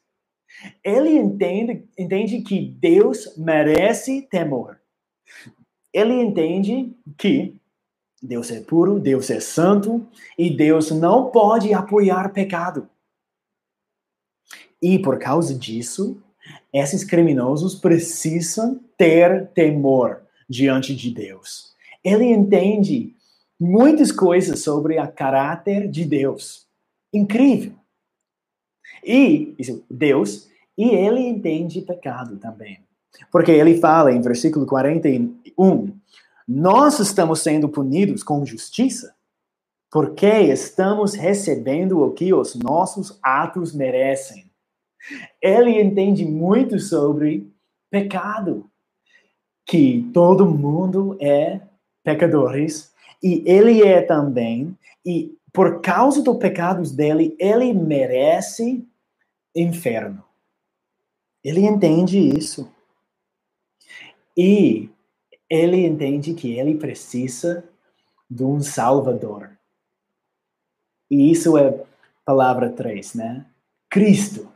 [0.85, 4.79] Ele entende, entende que Deus merece temor.
[5.93, 7.61] Ele entende que
[8.23, 10.07] Deus é puro, Deus é santo
[10.39, 12.89] e Deus não pode apoiar pecado.
[14.83, 16.23] E por causa disso,
[16.73, 21.75] esses criminosos precisam ter temor diante de Deus.
[22.05, 23.15] Ele entende
[23.59, 26.67] muitas coisas sobre o caráter de Deus.
[27.13, 27.73] Incrível.
[29.05, 29.57] E
[29.91, 32.79] Deus, e ele entende pecado também.
[33.33, 35.97] Porque ele fala em versículo 41,
[36.47, 39.15] nós estamos sendo punidos com justiça,
[39.91, 44.46] porque estamos recebendo o que os nossos atos merecem.
[45.41, 47.51] Ele entende muito sobre
[47.91, 48.71] pecado,
[49.65, 51.61] que todo mundo é
[52.05, 58.87] pecadores e ele é também, e por causa dos pecados dele, ele merece
[59.55, 60.23] inferno.
[61.43, 62.71] Ele entende isso.
[64.37, 64.91] E
[65.49, 67.65] ele entende que ele precisa
[68.29, 69.57] de um Salvador.
[71.11, 71.85] E isso é
[72.25, 73.47] palavra 3, né?
[73.89, 74.53] Cristo.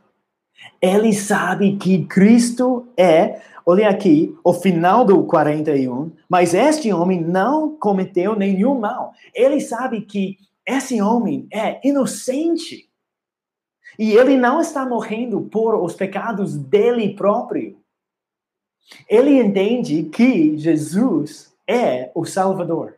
[0.80, 6.10] Ele sabe que Cristo é Olha aqui, o final do 41.
[6.28, 9.12] Mas este homem não cometeu nenhum mal.
[9.34, 12.88] Ele sabe que esse homem é inocente.
[13.98, 17.78] E ele não está morrendo por os pecados dele próprio.
[19.08, 22.96] Ele entende que Jesus é o Salvador.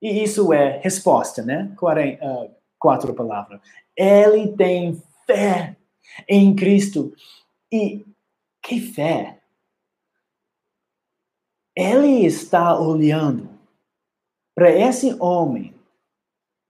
[0.00, 1.74] E isso é resposta, né?
[2.22, 3.60] Ah, quatro palavras.
[3.96, 5.76] Ele tem fé
[6.28, 7.12] em Cristo.
[7.72, 8.04] E
[8.62, 9.40] que fé?
[11.76, 13.50] ele está olhando
[14.54, 15.74] para esse homem,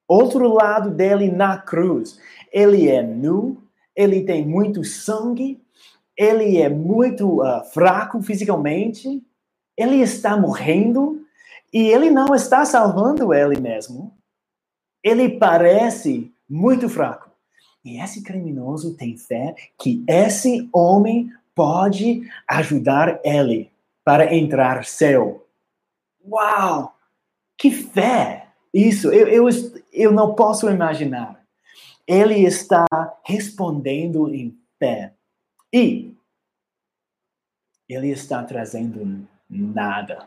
[0.08, 2.18] outro lado dele na cruz.
[2.50, 3.62] Ele é nu,
[3.94, 5.62] ele tem muito sangue,
[6.16, 9.22] ele é muito uh, fraco fisicamente,
[9.76, 11.20] ele está morrendo
[11.72, 14.16] e ele não está salvando ele mesmo.
[15.02, 17.30] Ele parece muito fraco.
[17.84, 23.70] E esse criminoso tem fé que esse homem pode ajudar ele
[24.02, 25.46] para entrar céu.
[26.26, 26.96] Uau!
[27.58, 28.48] Que fé!
[28.72, 29.48] Isso, eu, eu,
[29.92, 31.44] eu não posso imaginar.
[32.06, 32.86] Ele está
[33.22, 35.12] respondendo em fé.
[35.72, 36.14] E
[37.88, 40.26] ele está trazendo nada.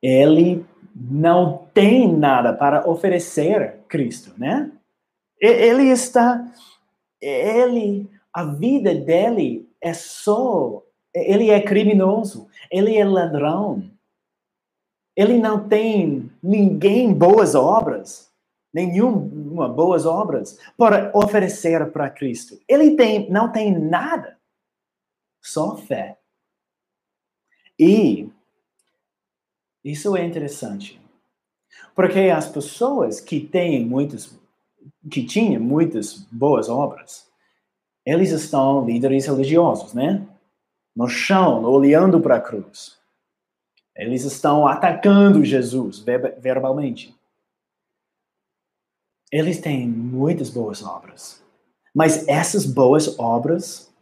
[0.00, 4.70] Ele não tem nada para oferecer Cristo, né?
[5.40, 6.46] Ele está,
[7.20, 10.82] ele, a vida dele é só,
[11.14, 13.90] ele é criminoso, ele é ladrão,
[15.14, 18.30] ele não tem ninguém boas obras,
[18.72, 22.60] nenhuma boas obras para oferecer para Cristo.
[22.68, 24.38] Ele tem, não tem nada,
[25.42, 26.18] só fé.
[27.78, 28.28] E
[29.82, 31.00] isso é interessante.
[31.94, 34.38] Porque as pessoas que têm muitas,
[35.10, 37.26] que tinham muitas boas obras,
[38.04, 40.26] eles estão líderes religiosos, né?
[40.94, 42.96] No chão, olhando para a cruz.
[43.94, 46.04] Eles estão atacando Jesus
[46.38, 47.14] verbalmente.
[49.32, 51.42] Eles têm muitas boas obras.
[51.94, 53.92] Mas essas boas obras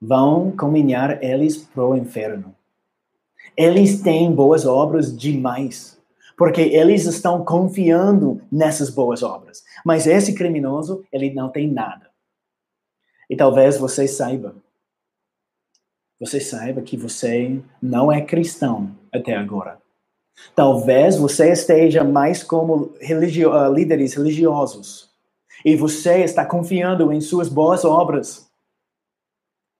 [0.00, 2.54] vão caminhar eles para o inferno.
[3.56, 5.95] Eles têm boas obras demais,
[6.36, 9.64] porque eles estão confiando nessas boas obras.
[9.84, 12.10] Mas esse criminoso, ele não tem nada.
[13.28, 14.54] E talvez você saiba.
[16.20, 19.78] Você saiba que você não é cristão até agora.
[20.54, 25.10] Talvez você esteja mais como religio uh, líderes religiosos.
[25.64, 28.46] E você está confiando em suas boas obras.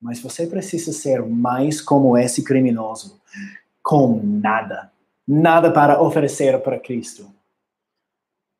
[0.00, 3.20] Mas você precisa ser mais como esse criminoso
[3.82, 4.90] com nada.
[5.26, 7.34] Nada para oferecer para Cristo.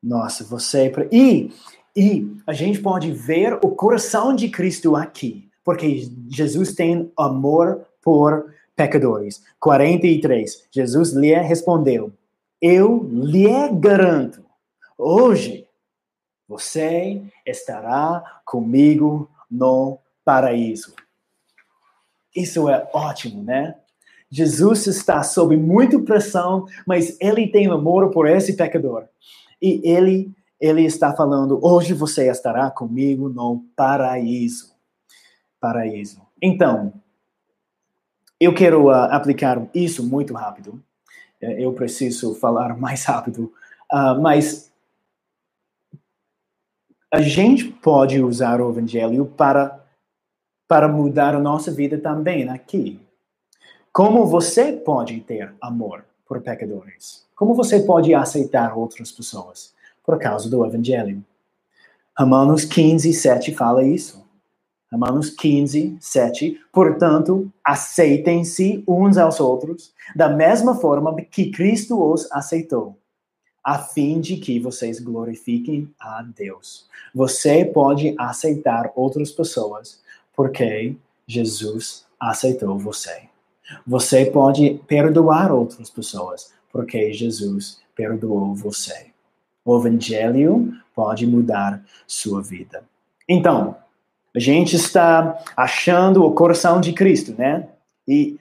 [0.02, 0.92] Nossa, você.
[1.12, 1.52] E,
[1.94, 8.52] e a gente pode ver o coração de Cristo aqui, porque Jesus tem amor por
[8.74, 9.42] pecadores.
[9.60, 10.68] 43.
[10.70, 12.12] Jesus lhe respondeu:
[12.60, 14.44] Eu lhe garanto,
[14.98, 15.66] hoje
[16.48, 20.94] você estará comigo no paraíso.
[22.34, 23.74] Isso é ótimo, né?
[24.30, 29.04] Jesus está sob muita pressão, mas ele tem amor por esse pecador.
[29.62, 34.74] E ele, ele está falando: hoje você estará comigo no paraíso.
[35.60, 36.20] Paraíso.
[36.42, 36.92] Então,
[38.38, 40.82] eu quero uh, aplicar isso muito rápido.
[41.40, 43.52] É, eu preciso falar mais rápido,
[43.92, 44.72] uh, mas
[47.12, 49.82] a gente pode usar o evangelho para
[50.68, 53.00] para mudar a nossa vida também aqui.
[53.96, 57.24] Como você pode ter amor por pecadores?
[57.34, 59.72] Como você pode aceitar outras pessoas?
[60.04, 61.24] Por causa do Evangelho.
[62.14, 64.22] Romanos 15, 7 fala isso.
[64.92, 66.60] Romanos 15, 7.
[66.70, 72.98] Portanto, aceitem-se uns aos outros da mesma forma que Cristo os aceitou,
[73.64, 76.86] a fim de que vocês glorifiquem a Deus.
[77.14, 80.02] Você pode aceitar outras pessoas
[80.34, 80.94] porque
[81.26, 83.34] Jesus aceitou você.
[83.86, 89.10] Você pode perdoar outras pessoas, porque Jesus perdoou você.
[89.64, 92.84] O Evangelho pode mudar sua vida.
[93.28, 93.76] Então,
[94.34, 97.68] a gente está achando o coração de Cristo, né?
[98.06, 98.38] E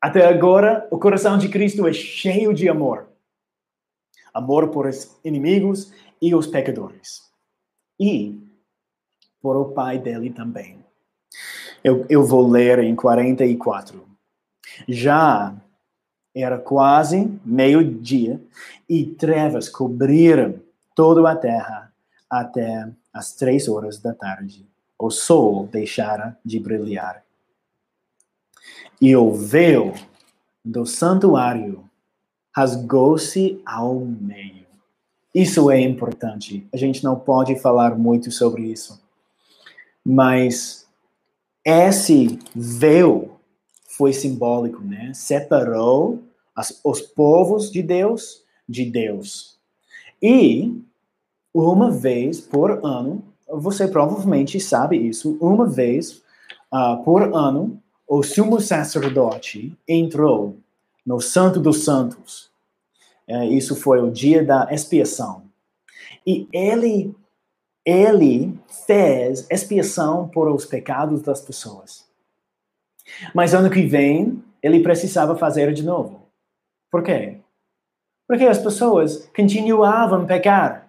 [0.00, 3.08] até agora, o coração de Cristo é cheio de amor.
[4.32, 7.22] Amor por os inimigos e os pecadores.
[8.00, 8.38] E
[9.40, 10.78] por o Pai dele também.
[11.82, 14.07] Eu, eu vou ler em 44.
[14.86, 15.54] Já
[16.34, 18.40] era quase meio-dia
[18.88, 20.60] e trevas cobriram
[20.94, 21.92] toda a terra
[22.30, 24.66] até as três horas da tarde.
[24.98, 27.24] O sol deixara de brilhar.
[29.00, 29.94] E o véu
[30.64, 31.88] do santuário
[32.54, 34.66] rasgou-se ao meio.
[35.34, 36.66] Isso é importante.
[36.72, 39.00] A gente não pode falar muito sobre isso.
[40.04, 40.86] Mas
[41.64, 43.37] esse véu
[43.98, 45.10] foi simbólico, né?
[45.12, 46.22] Separou
[46.54, 49.58] as, os povos de Deus de Deus.
[50.22, 50.80] E
[51.52, 56.22] uma vez por ano, você provavelmente sabe isso, uma vez
[56.72, 60.56] uh, por ano, o sumo sacerdote entrou
[61.04, 62.50] no Santo dos Santos.
[63.28, 65.42] Uh, isso foi o dia da expiação.
[66.24, 67.14] E ele,
[67.84, 72.07] ele fez expiação por os pecados das pessoas.
[73.34, 76.28] Mas ano que vem, ele precisava fazer de novo.
[76.90, 77.38] Por quê?
[78.26, 80.88] Porque as pessoas continuavam a pecar.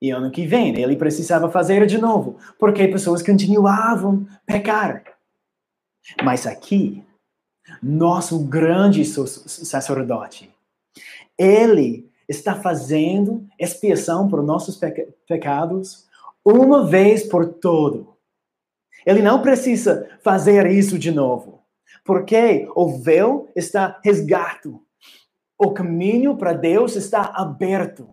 [0.00, 2.36] E ano que vem, ele precisava fazer de novo.
[2.58, 5.02] Porque pessoas continuavam a pecar.
[6.22, 7.02] Mas aqui,
[7.82, 10.50] nosso grande sacerdote,
[11.38, 14.78] ele está fazendo expiação por nossos
[15.26, 16.06] pecados
[16.44, 18.13] uma vez por todo.
[19.06, 21.62] Ele não precisa fazer isso de novo,
[22.04, 24.80] porque o véu está resgato.
[25.58, 28.08] O caminho para Deus está aberto.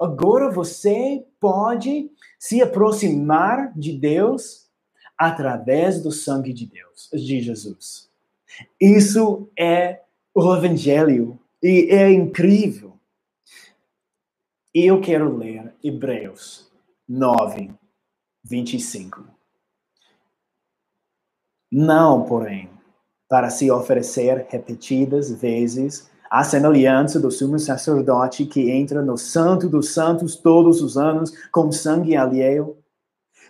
[0.00, 4.66] Agora você pode se aproximar de Deus
[5.16, 8.10] através do sangue de Deus, de Jesus.
[8.80, 10.00] Isso é
[10.34, 12.98] o evangelho e é incrível.
[14.74, 16.70] E eu quero ler Hebreus
[17.08, 17.70] 9,
[18.44, 19.35] 25.
[21.70, 22.70] Não, porém,
[23.28, 29.92] para se oferecer repetidas vezes a semelhança do sumo sacerdote que entra no santo dos
[29.92, 32.76] santos todos os anos com sangue alheio.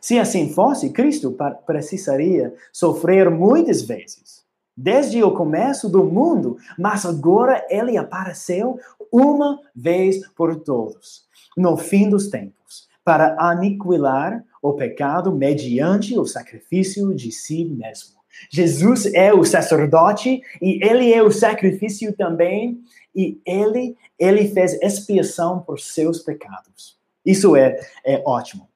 [0.01, 1.37] Se assim fosse, Cristo
[1.67, 4.45] precisaria sofrer muitas vezes,
[4.77, 8.79] desde o começo do mundo, mas agora ele apareceu
[9.11, 11.25] uma vez por todos,
[11.57, 18.17] no fim dos tempos, para aniquilar o pecado mediante o sacrifício de si mesmo.
[18.51, 22.83] Jesus é o sacerdote e ele é o sacrifício também,
[23.15, 26.99] e ele, ele fez expiação por seus pecados.
[27.25, 28.69] Isso é, é ótimo.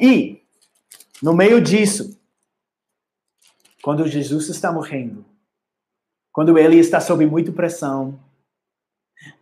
[0.00, 0.40] E,
[1.20, 2.16] no meio disso,
[3.82, 5.24] quando Jesus está morrendo,
[6.32, 8.18] quando ele está sob muita pressão,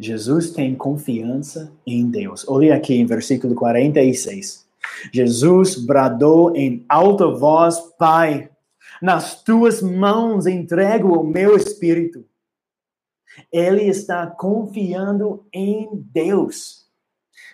[0.00, 2.48] Jesus tem confiança em Deus.
[2.48, 4.65] Olha aqui em versículo 46.
[5.12, 8.50] Jesus bradou em alta voz: Pai,
[9.00, 12.24] nas tuas mãos entrego o meu espírito.
[13.52, 16.86] Ele está confiando em Deus.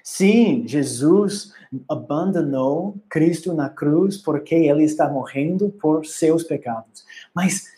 [0.04, 1.52] Sim, Jesus
[1.88, 7.04] abandonou Cristo na cruz porque ele está morrendo por seus pecados.
[7.34, 7.72] Mas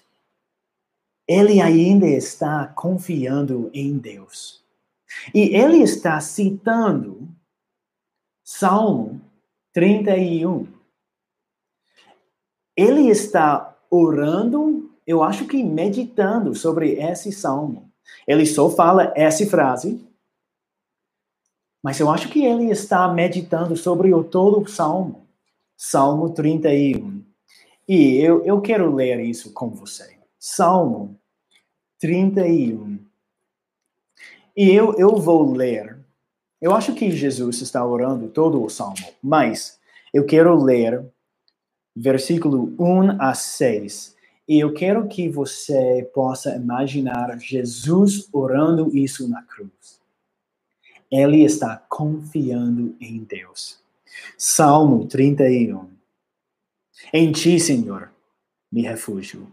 [1.26, 4.62] ele ainda está confiando em Deus.
[5.34, 7.28] E ele está citando
[8.42, 9.20] Salmo
[9.74, 10.68] 31.
[12.76, 17.92] Ele está orando, eu acho que meditando sobre esse salmo.
[18.26, 20.02] Ele só fala essa frase,
[21.82, 25.28] mas eu acho que ele está meditando sobre o todo o salmo.
[25.76, 27.22] Salmo 31.
[27.86, 30.18] E eu, eu quero ler isso com você.
[30.38, 31.20] Salmo
[32.00, 33.04] 31.
[34.56, 35.93] E eu, eu vou ler.
[36.64, 39.78] Eu acho que Jesus está orando todo o salmo, mas
[40.14, 41.04] eu quero ler
[41.94, 44.16] versículo 1 a 6.
[44.48, 50.00] E eu quero que você possa imaginar Jesus orando isso na cruz.
[51.10, 53.78] Ele está confiando em Deus.
[54.38, 55.86] Salmo 31.
[57.12, 58.10] Em ti, Senhor,
[58.72, 59.52] me refúgio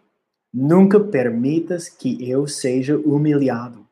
[0.54, 3.86] Nunca permitas que eu seja humilhado.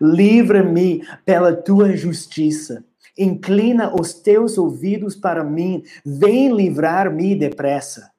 [0.00, 2.84] Livra-me pela tua justiça.
[3.16, 5.82] Inclina os teus ouvidos para mim.
[6.04, 8.10] Vem livrar-me depressa.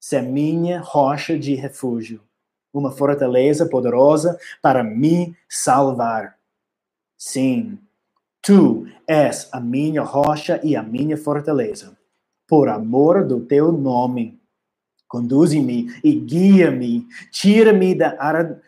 [0.00, 2.20] Se é minha rocha de refúgio,
[2.72, 6.36] uma fortaleza poderosa para me salvar.
[7.16, 7.78] Sim,
[8.40, 11.96] tu és a minha rocha e a minha fortaleza.
[12.48, 14.41] Por amor do teu nome
[15.12, 18.16] Conduze-me e guia-me, tira-me da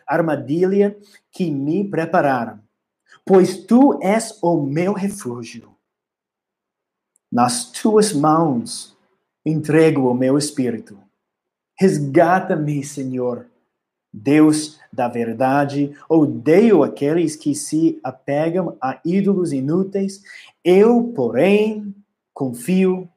[0.05, 0.95] armadilha
[1.31, 2.59] que me prepararam,
[3.25, 5.75] pois tu és o meu refúgio.
[7.31, 8.95] Nas tuas mãos
[9.43, 10.99] entrego o meu espírito.
[11.79, 13.47] Resgata-me, Senhor.
[14.13, 20.21] Deus da verdade, odeio aqueles que se apegam a ídolos inúteis.
[20.63, 21.91] Eu, porém,
[22.35, 23.09] confio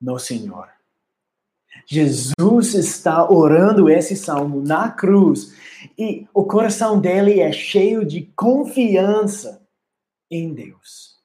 [0.00, 0.75] no Senhor.
[1.84, 5.54] Jesus está orando esse salmo na cruz
[5.98, 9.66] e o coração dele é cheio de confiança
[10.30, 11.16] em Deus.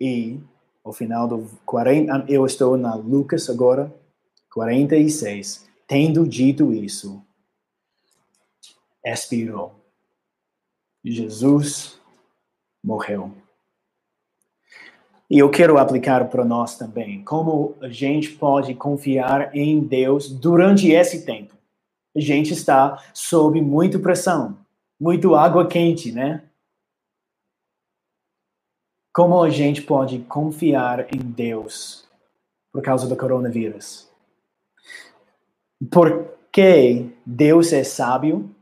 [0.00, 0.40] E
[0.84, 3.92] ao final do 40, eu estou na Lucas agora,
[4.52, 5.66] 46.
[5.88, 7.24] Tendo dito isso,
[9.04, 9.74] expirou.
[11.04, 11.98] Jesus
[12.82, 13.32] morreu.
[15.28, 20.90] E eu quero aplicar para nós também como a gente pode confiar em Deus durante
[20.92, 21.54] esse tempo.
[22.16, 24.56] A gente está sob muita pressão,
[24.98, 26.44] muito água quente, né?
[29.12, 32.06] Como a gente pode confiar em Deus
[32.72, 34.08] por causa do coronavírus?
[35.90, 38.54] Porque Deus é sábio,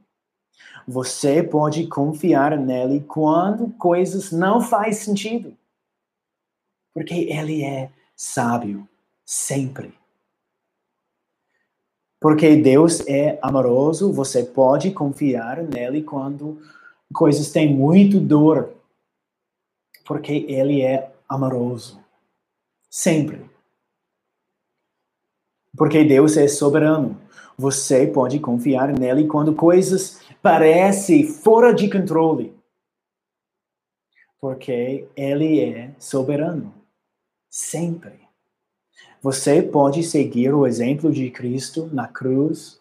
[0.88, 5.56] você pode confiar nele quando coisas não fazem sentido
[6.94, 8.88] porque ele é sábio
[9.26, 9.92] sempre.
[12.20, 16.62] Porque Deus é amoroso, você pode confiar nele quando
[17.12, 18.72] coisas têm muito dor.
[20.06, 22.02] Porque ele é amoroso.
[22.88, 23.44] Sempre.
[25.76, 27.20] Porque Deus é soberano.
[27.58, 32.54] Você pode confiar nele quando coisas parecem fora de controle.
[34.40, 36.83] Porque ele é soberano.
[37.54, 38.18] Sempre.
[39.22, 42.80] Você pode seguir o exemplo de Cristo na cruz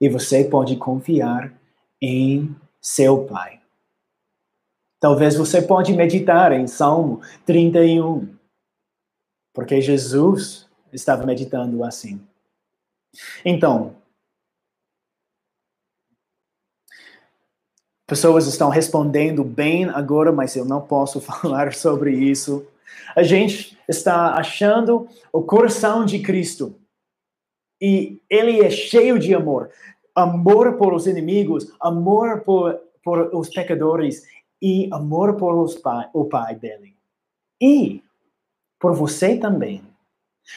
[0.00, 1.52] e você pode confiar
[2.00, 3.60] em seu Pai.
[5.00, 8.32] Talvez você pode meditar em Salmo 31,
[9.52, 12.24] porque Jesus estava meditando assim.
[13.44, 13.96] Então,
[18.06, 22.64] pessoas estão respondendo bem agora, mas eu não posso falar sobre isso
[23.14, 26.78] a gente está achando o coração de Cristo.
[27.80, 29.70] E ele é cheio de amor.
[30.14, 34.22] Amor por os inimigos, amor por, por os pecadores
[34.60, 36.96] e amor por os pai, o pai dele.
[37.60, 38.02] E
[38.78, 39.82] por você também.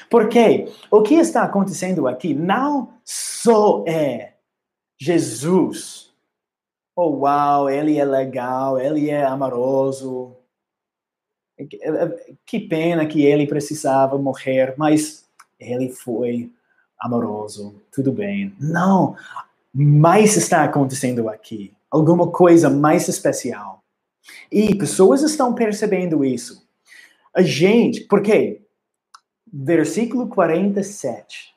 [0.10, 4.34] Porque o que está acontecendo aqui não só é
[5.00, 6.14] Jesus.
[6.96, 10.35] Oh, uau, ele é legal, ele é amoroso,
[12.46, 15.26] que pena que ele precisava morrer, mas
[15.60, 16.52] ele foi
[17.00, 18.54] amoroso, tudo bem.
[18.60, 19.16] Não,
[19.74, 23.84] mais está acontecendo aqui, alguma coisa mais especial.
[24.52, 26.66] E pessoas estão percebendo isso.
[27.34, 28.62] A gente, por quê?
[29.52, 31.54] Versículo 47.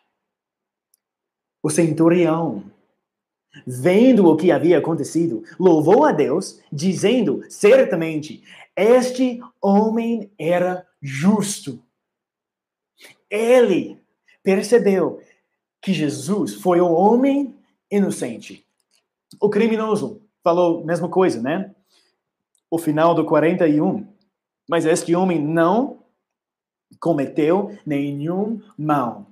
[1.63, 2.65] O centurião,
[3.67, 8.43] vendo o que havia acontecido, louvou a Deus, dizendo: certamente
[8.81, 11.83] este homem era justo.
[13.29, 14.01] Ele
[14.41, 15.21] percebeu
[15.83, 17.57] que Jesus foi um homem
[17.91, 18.65] inocente.
[19.41, 21.75] O criminoso falou a mesma coisa, né?
[22.71, 24.07] O final do 41.
[24.69, 25.99] Mas este homem não
[27.01, 29.27] cometeu nenhum mal.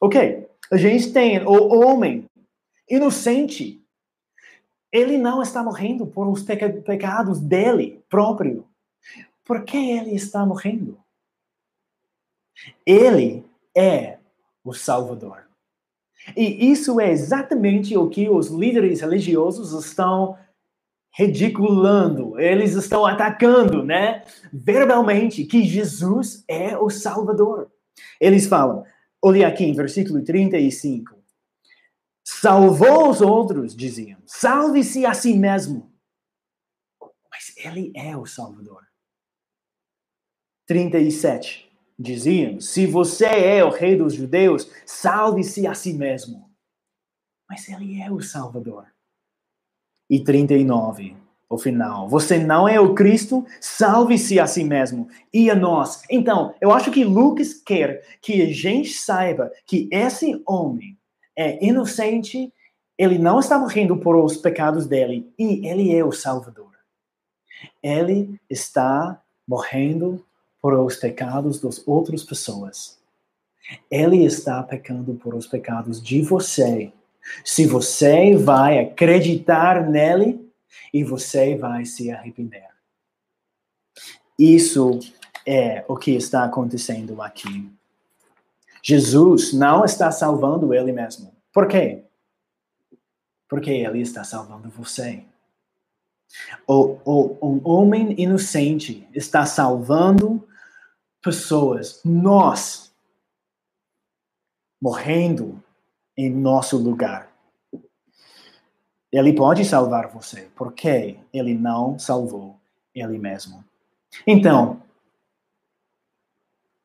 [0.00, 2.24] Ok, a gente tem o homem
[2.88, 3.84] inocente.
[4.92, 6.44] Ele não está morrendo por os
[6.84, 8.64] pecados dele próprio.
[9.44, 10.98] Por que ele está morrendo?
[12.86, 13.44] Ele
[13.76, 14.18] é
[14.64, 15.44] o Salvador.
[16.36, 20.38] E isso é exatamente o que os líderes religiosos estão
[21.14, 24.24] ridiculando, eles estão atacando, né?
[24.52, 27.70] Verbalmente, que Jesus é o Salvador.
[28.18, 28.84] Eles falam,
[29.20, 31.22] olha aqui em versículo 35.
[32.24, 34.18] Salvou os outros, diziam.
[34.24, 35.92] Salve-se a si mesmo.
[37.30, 38.91] Mas ele é o Salvador.
[40.66, 41.70] 37.
[41.98, 46.50] Diziam: Se você é o rei dos judeus, salve-se a si mesmo.
[47.48, 48.86] Mas ele é o Salvador.
[50.08, 51.16] E 39,
[51.48, 52.08] o final.
[52.08, 53.46] Você não é o Cristo?
[53.60, 56.02] Salve-se a si mesmo e a nós.
[56.10, 60.98] Então, eu acho que Lucas quer que a gente saiba que esse homem
[61.36, 62.52] é inocente,
[62.98, 66.72] ele não está morrendo por os pecados dele e ele é o Salvador.
[67.82, 70.24] Ele está morrendo
[70.62, 72.96] por os pecados das outras pessoas.
[73.90, 76.92] Ele está pecando por os pecados de você.
[77.44, 80.48] Se você vai acreditar nele
[80.94, 82.68] e você vai se arrepender.
[84.38, 85.00] Isso
[85.44, 87.70] é o que está acontecendo aqui.
[88.82, 91.32] Jesus não está salvando ele mesmo.
[91.52, 92.04] Por quê?
[93.48, 95.24] Porque ele está salvando você.
[96.66, 100.48] O, o, um homem inocente está salvando
[101.22, 102.92] pessoas, nós,
[104.80, 105.62] morrendo
[106.16, 107.30] em nosso lugar.
[109.10, 112.56] Ele pode salvar você, porque ele não salvou
[112.94, 113.64] ele mesmo.
[114.26, 114.82] Então,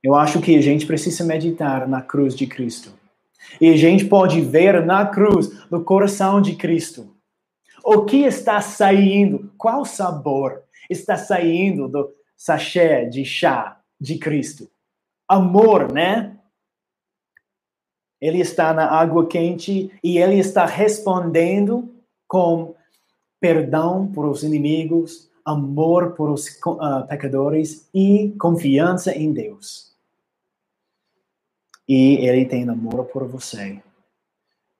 [0.03, 2.93] eu acho que a gente precisa meditar na cruz de Cristo.
[3.59, 7.15] E a gente pode ver na cruz, no coração de Cristo,
[7.83, 14.69] o que está saindo, qual sabor está saindo do sachê de chá de Cristo.
[15.27, 16.37] Amor, né?
[18.19, 21.93] Ele está na água quente e ele está respondendo
[22.27, 22.75] com
[23.39, 29.95] perdão por os inimigos, amor por os uh, pecadores e confiança em Deus.
[31.87, 33.81] E ele tem amor por você.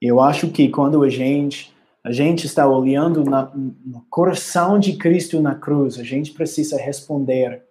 [0.02, 5.42] Eu acho que quando a gente a gente está olhando na, no coração de Cristo
[5.42, 7.67] na cruz, a gente precisa responder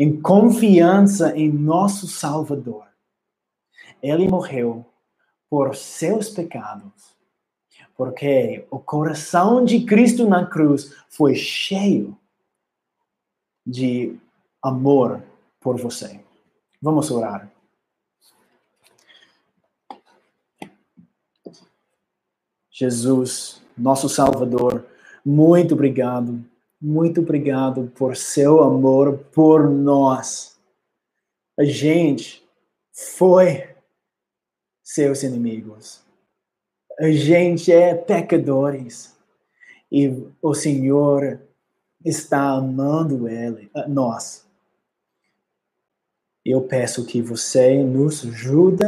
[0.00, 2.86] em confiança em nosso Salvador.
[4.02, 4.86] Ele morreu
[5.46, 7.14] por seus pecados.
[7.94, 12.16] Porque o coração de Cristo na cruz foi cheio
[13.66, 14.18] de
[14.62, 15.22] amor
[15.60, 16.24] por você.
[16.80, 17.52] Vamos orar.
[22.70, 24.86] Jesus, nosso Salvador,
[25.22, 26.42] muito obrigado,
[26.80, 30.58] muito obrigado por seu amor por nós.
[31.58, 32.42] A gente
[32.92, 33.68] foi
[34.82, 36.00] seus inimigos.
[36.98, 39.16] A gente é pecadores
[39.92, 40.08] e
[40.40, 41.40] o Senhor
[42.04, 44.46] está amando ele, nós.
[46.44, 48.84] Eu peço que você nos ajude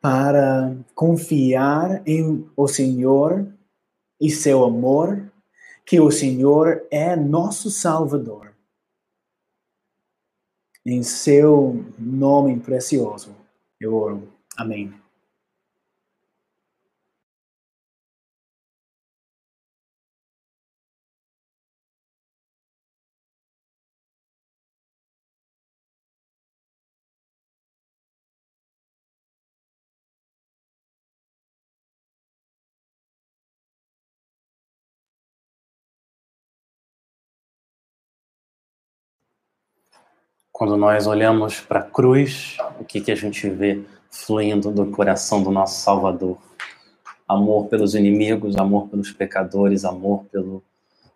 [0.00, 3.46] para confiar em o Senhor
[4.20, 5.30] e seu amor,
[5.86, 8.52] que o Senhor é nosso Salvador.
[10.84, 13.34] Em seu nome precioso,
[13.80, 14.32] eu oro.
[14.56, 14.92] Amém.
[40.56, 45.42] Quando nós olhamos para a cruz, o que, que a gente vê fluindo do coração
[45.42, 46.38] do nosso Salvador?
[47.28, 50.64] Amor pelos inimigos, amor pelos pecadores, amor pelo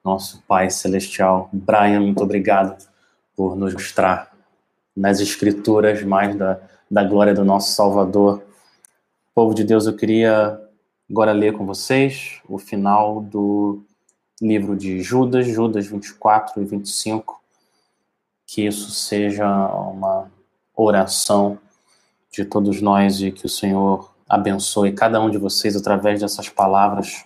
[0.05, 1.49] nosso Pai Celestial.
[1.55, 2.87] Brian, muito obrigado
[3.35, 4.31] por nos mostrar
[4.95, 6.61] nas Escrituras mais da,
[6.91, 8.43] da glória do nosso Salvador.
[9.35, 10.61] Povo de Deus, eu queria
[11.11, 13.83] agora ler com vocês o final do
[14.39, 17.40] livro de Judas, Judas 24 e 25
[18.53, 20.29] que isso seja uma
[20.75, 21.57] oração
[22.33, 27.25] de todos nós e que o Senhor abençoe cada um de vocês através dessas palavras.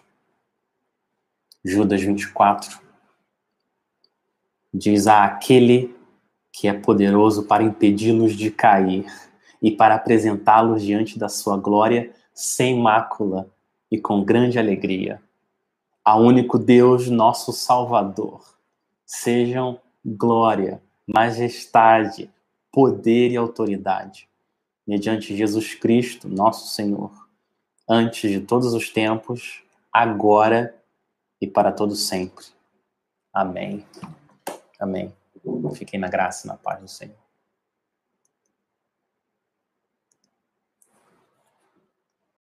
[1.64, 2.78] Judas 24
[4.72, 5.96] diz a aquele
[6.52, 9.06] que é poderoso para impedi-los de cair
[9.62, 13.48] e para apresentá-los diante da sua glória sem mácula
[13.90, 15.22] e com grande alegria.
[16.04, 18.44] A único Deus, nosso Salvador,
[19.06, 22.30] sejam glória, majestade,
[22.72, 24.28] poder e autoridade,
[24.86, 27.12] mediante Jesus Cristo, nosso Senhor,
[27.88, 30.74] antes de todos os tempos, agora
[31.40, 32.46] e para todo sempre.
[33.32, 33.84] Amém.
[34.78, 35.12] Amém.
[35.74, 37.23] Fiquem na graça e na paz do Senhor.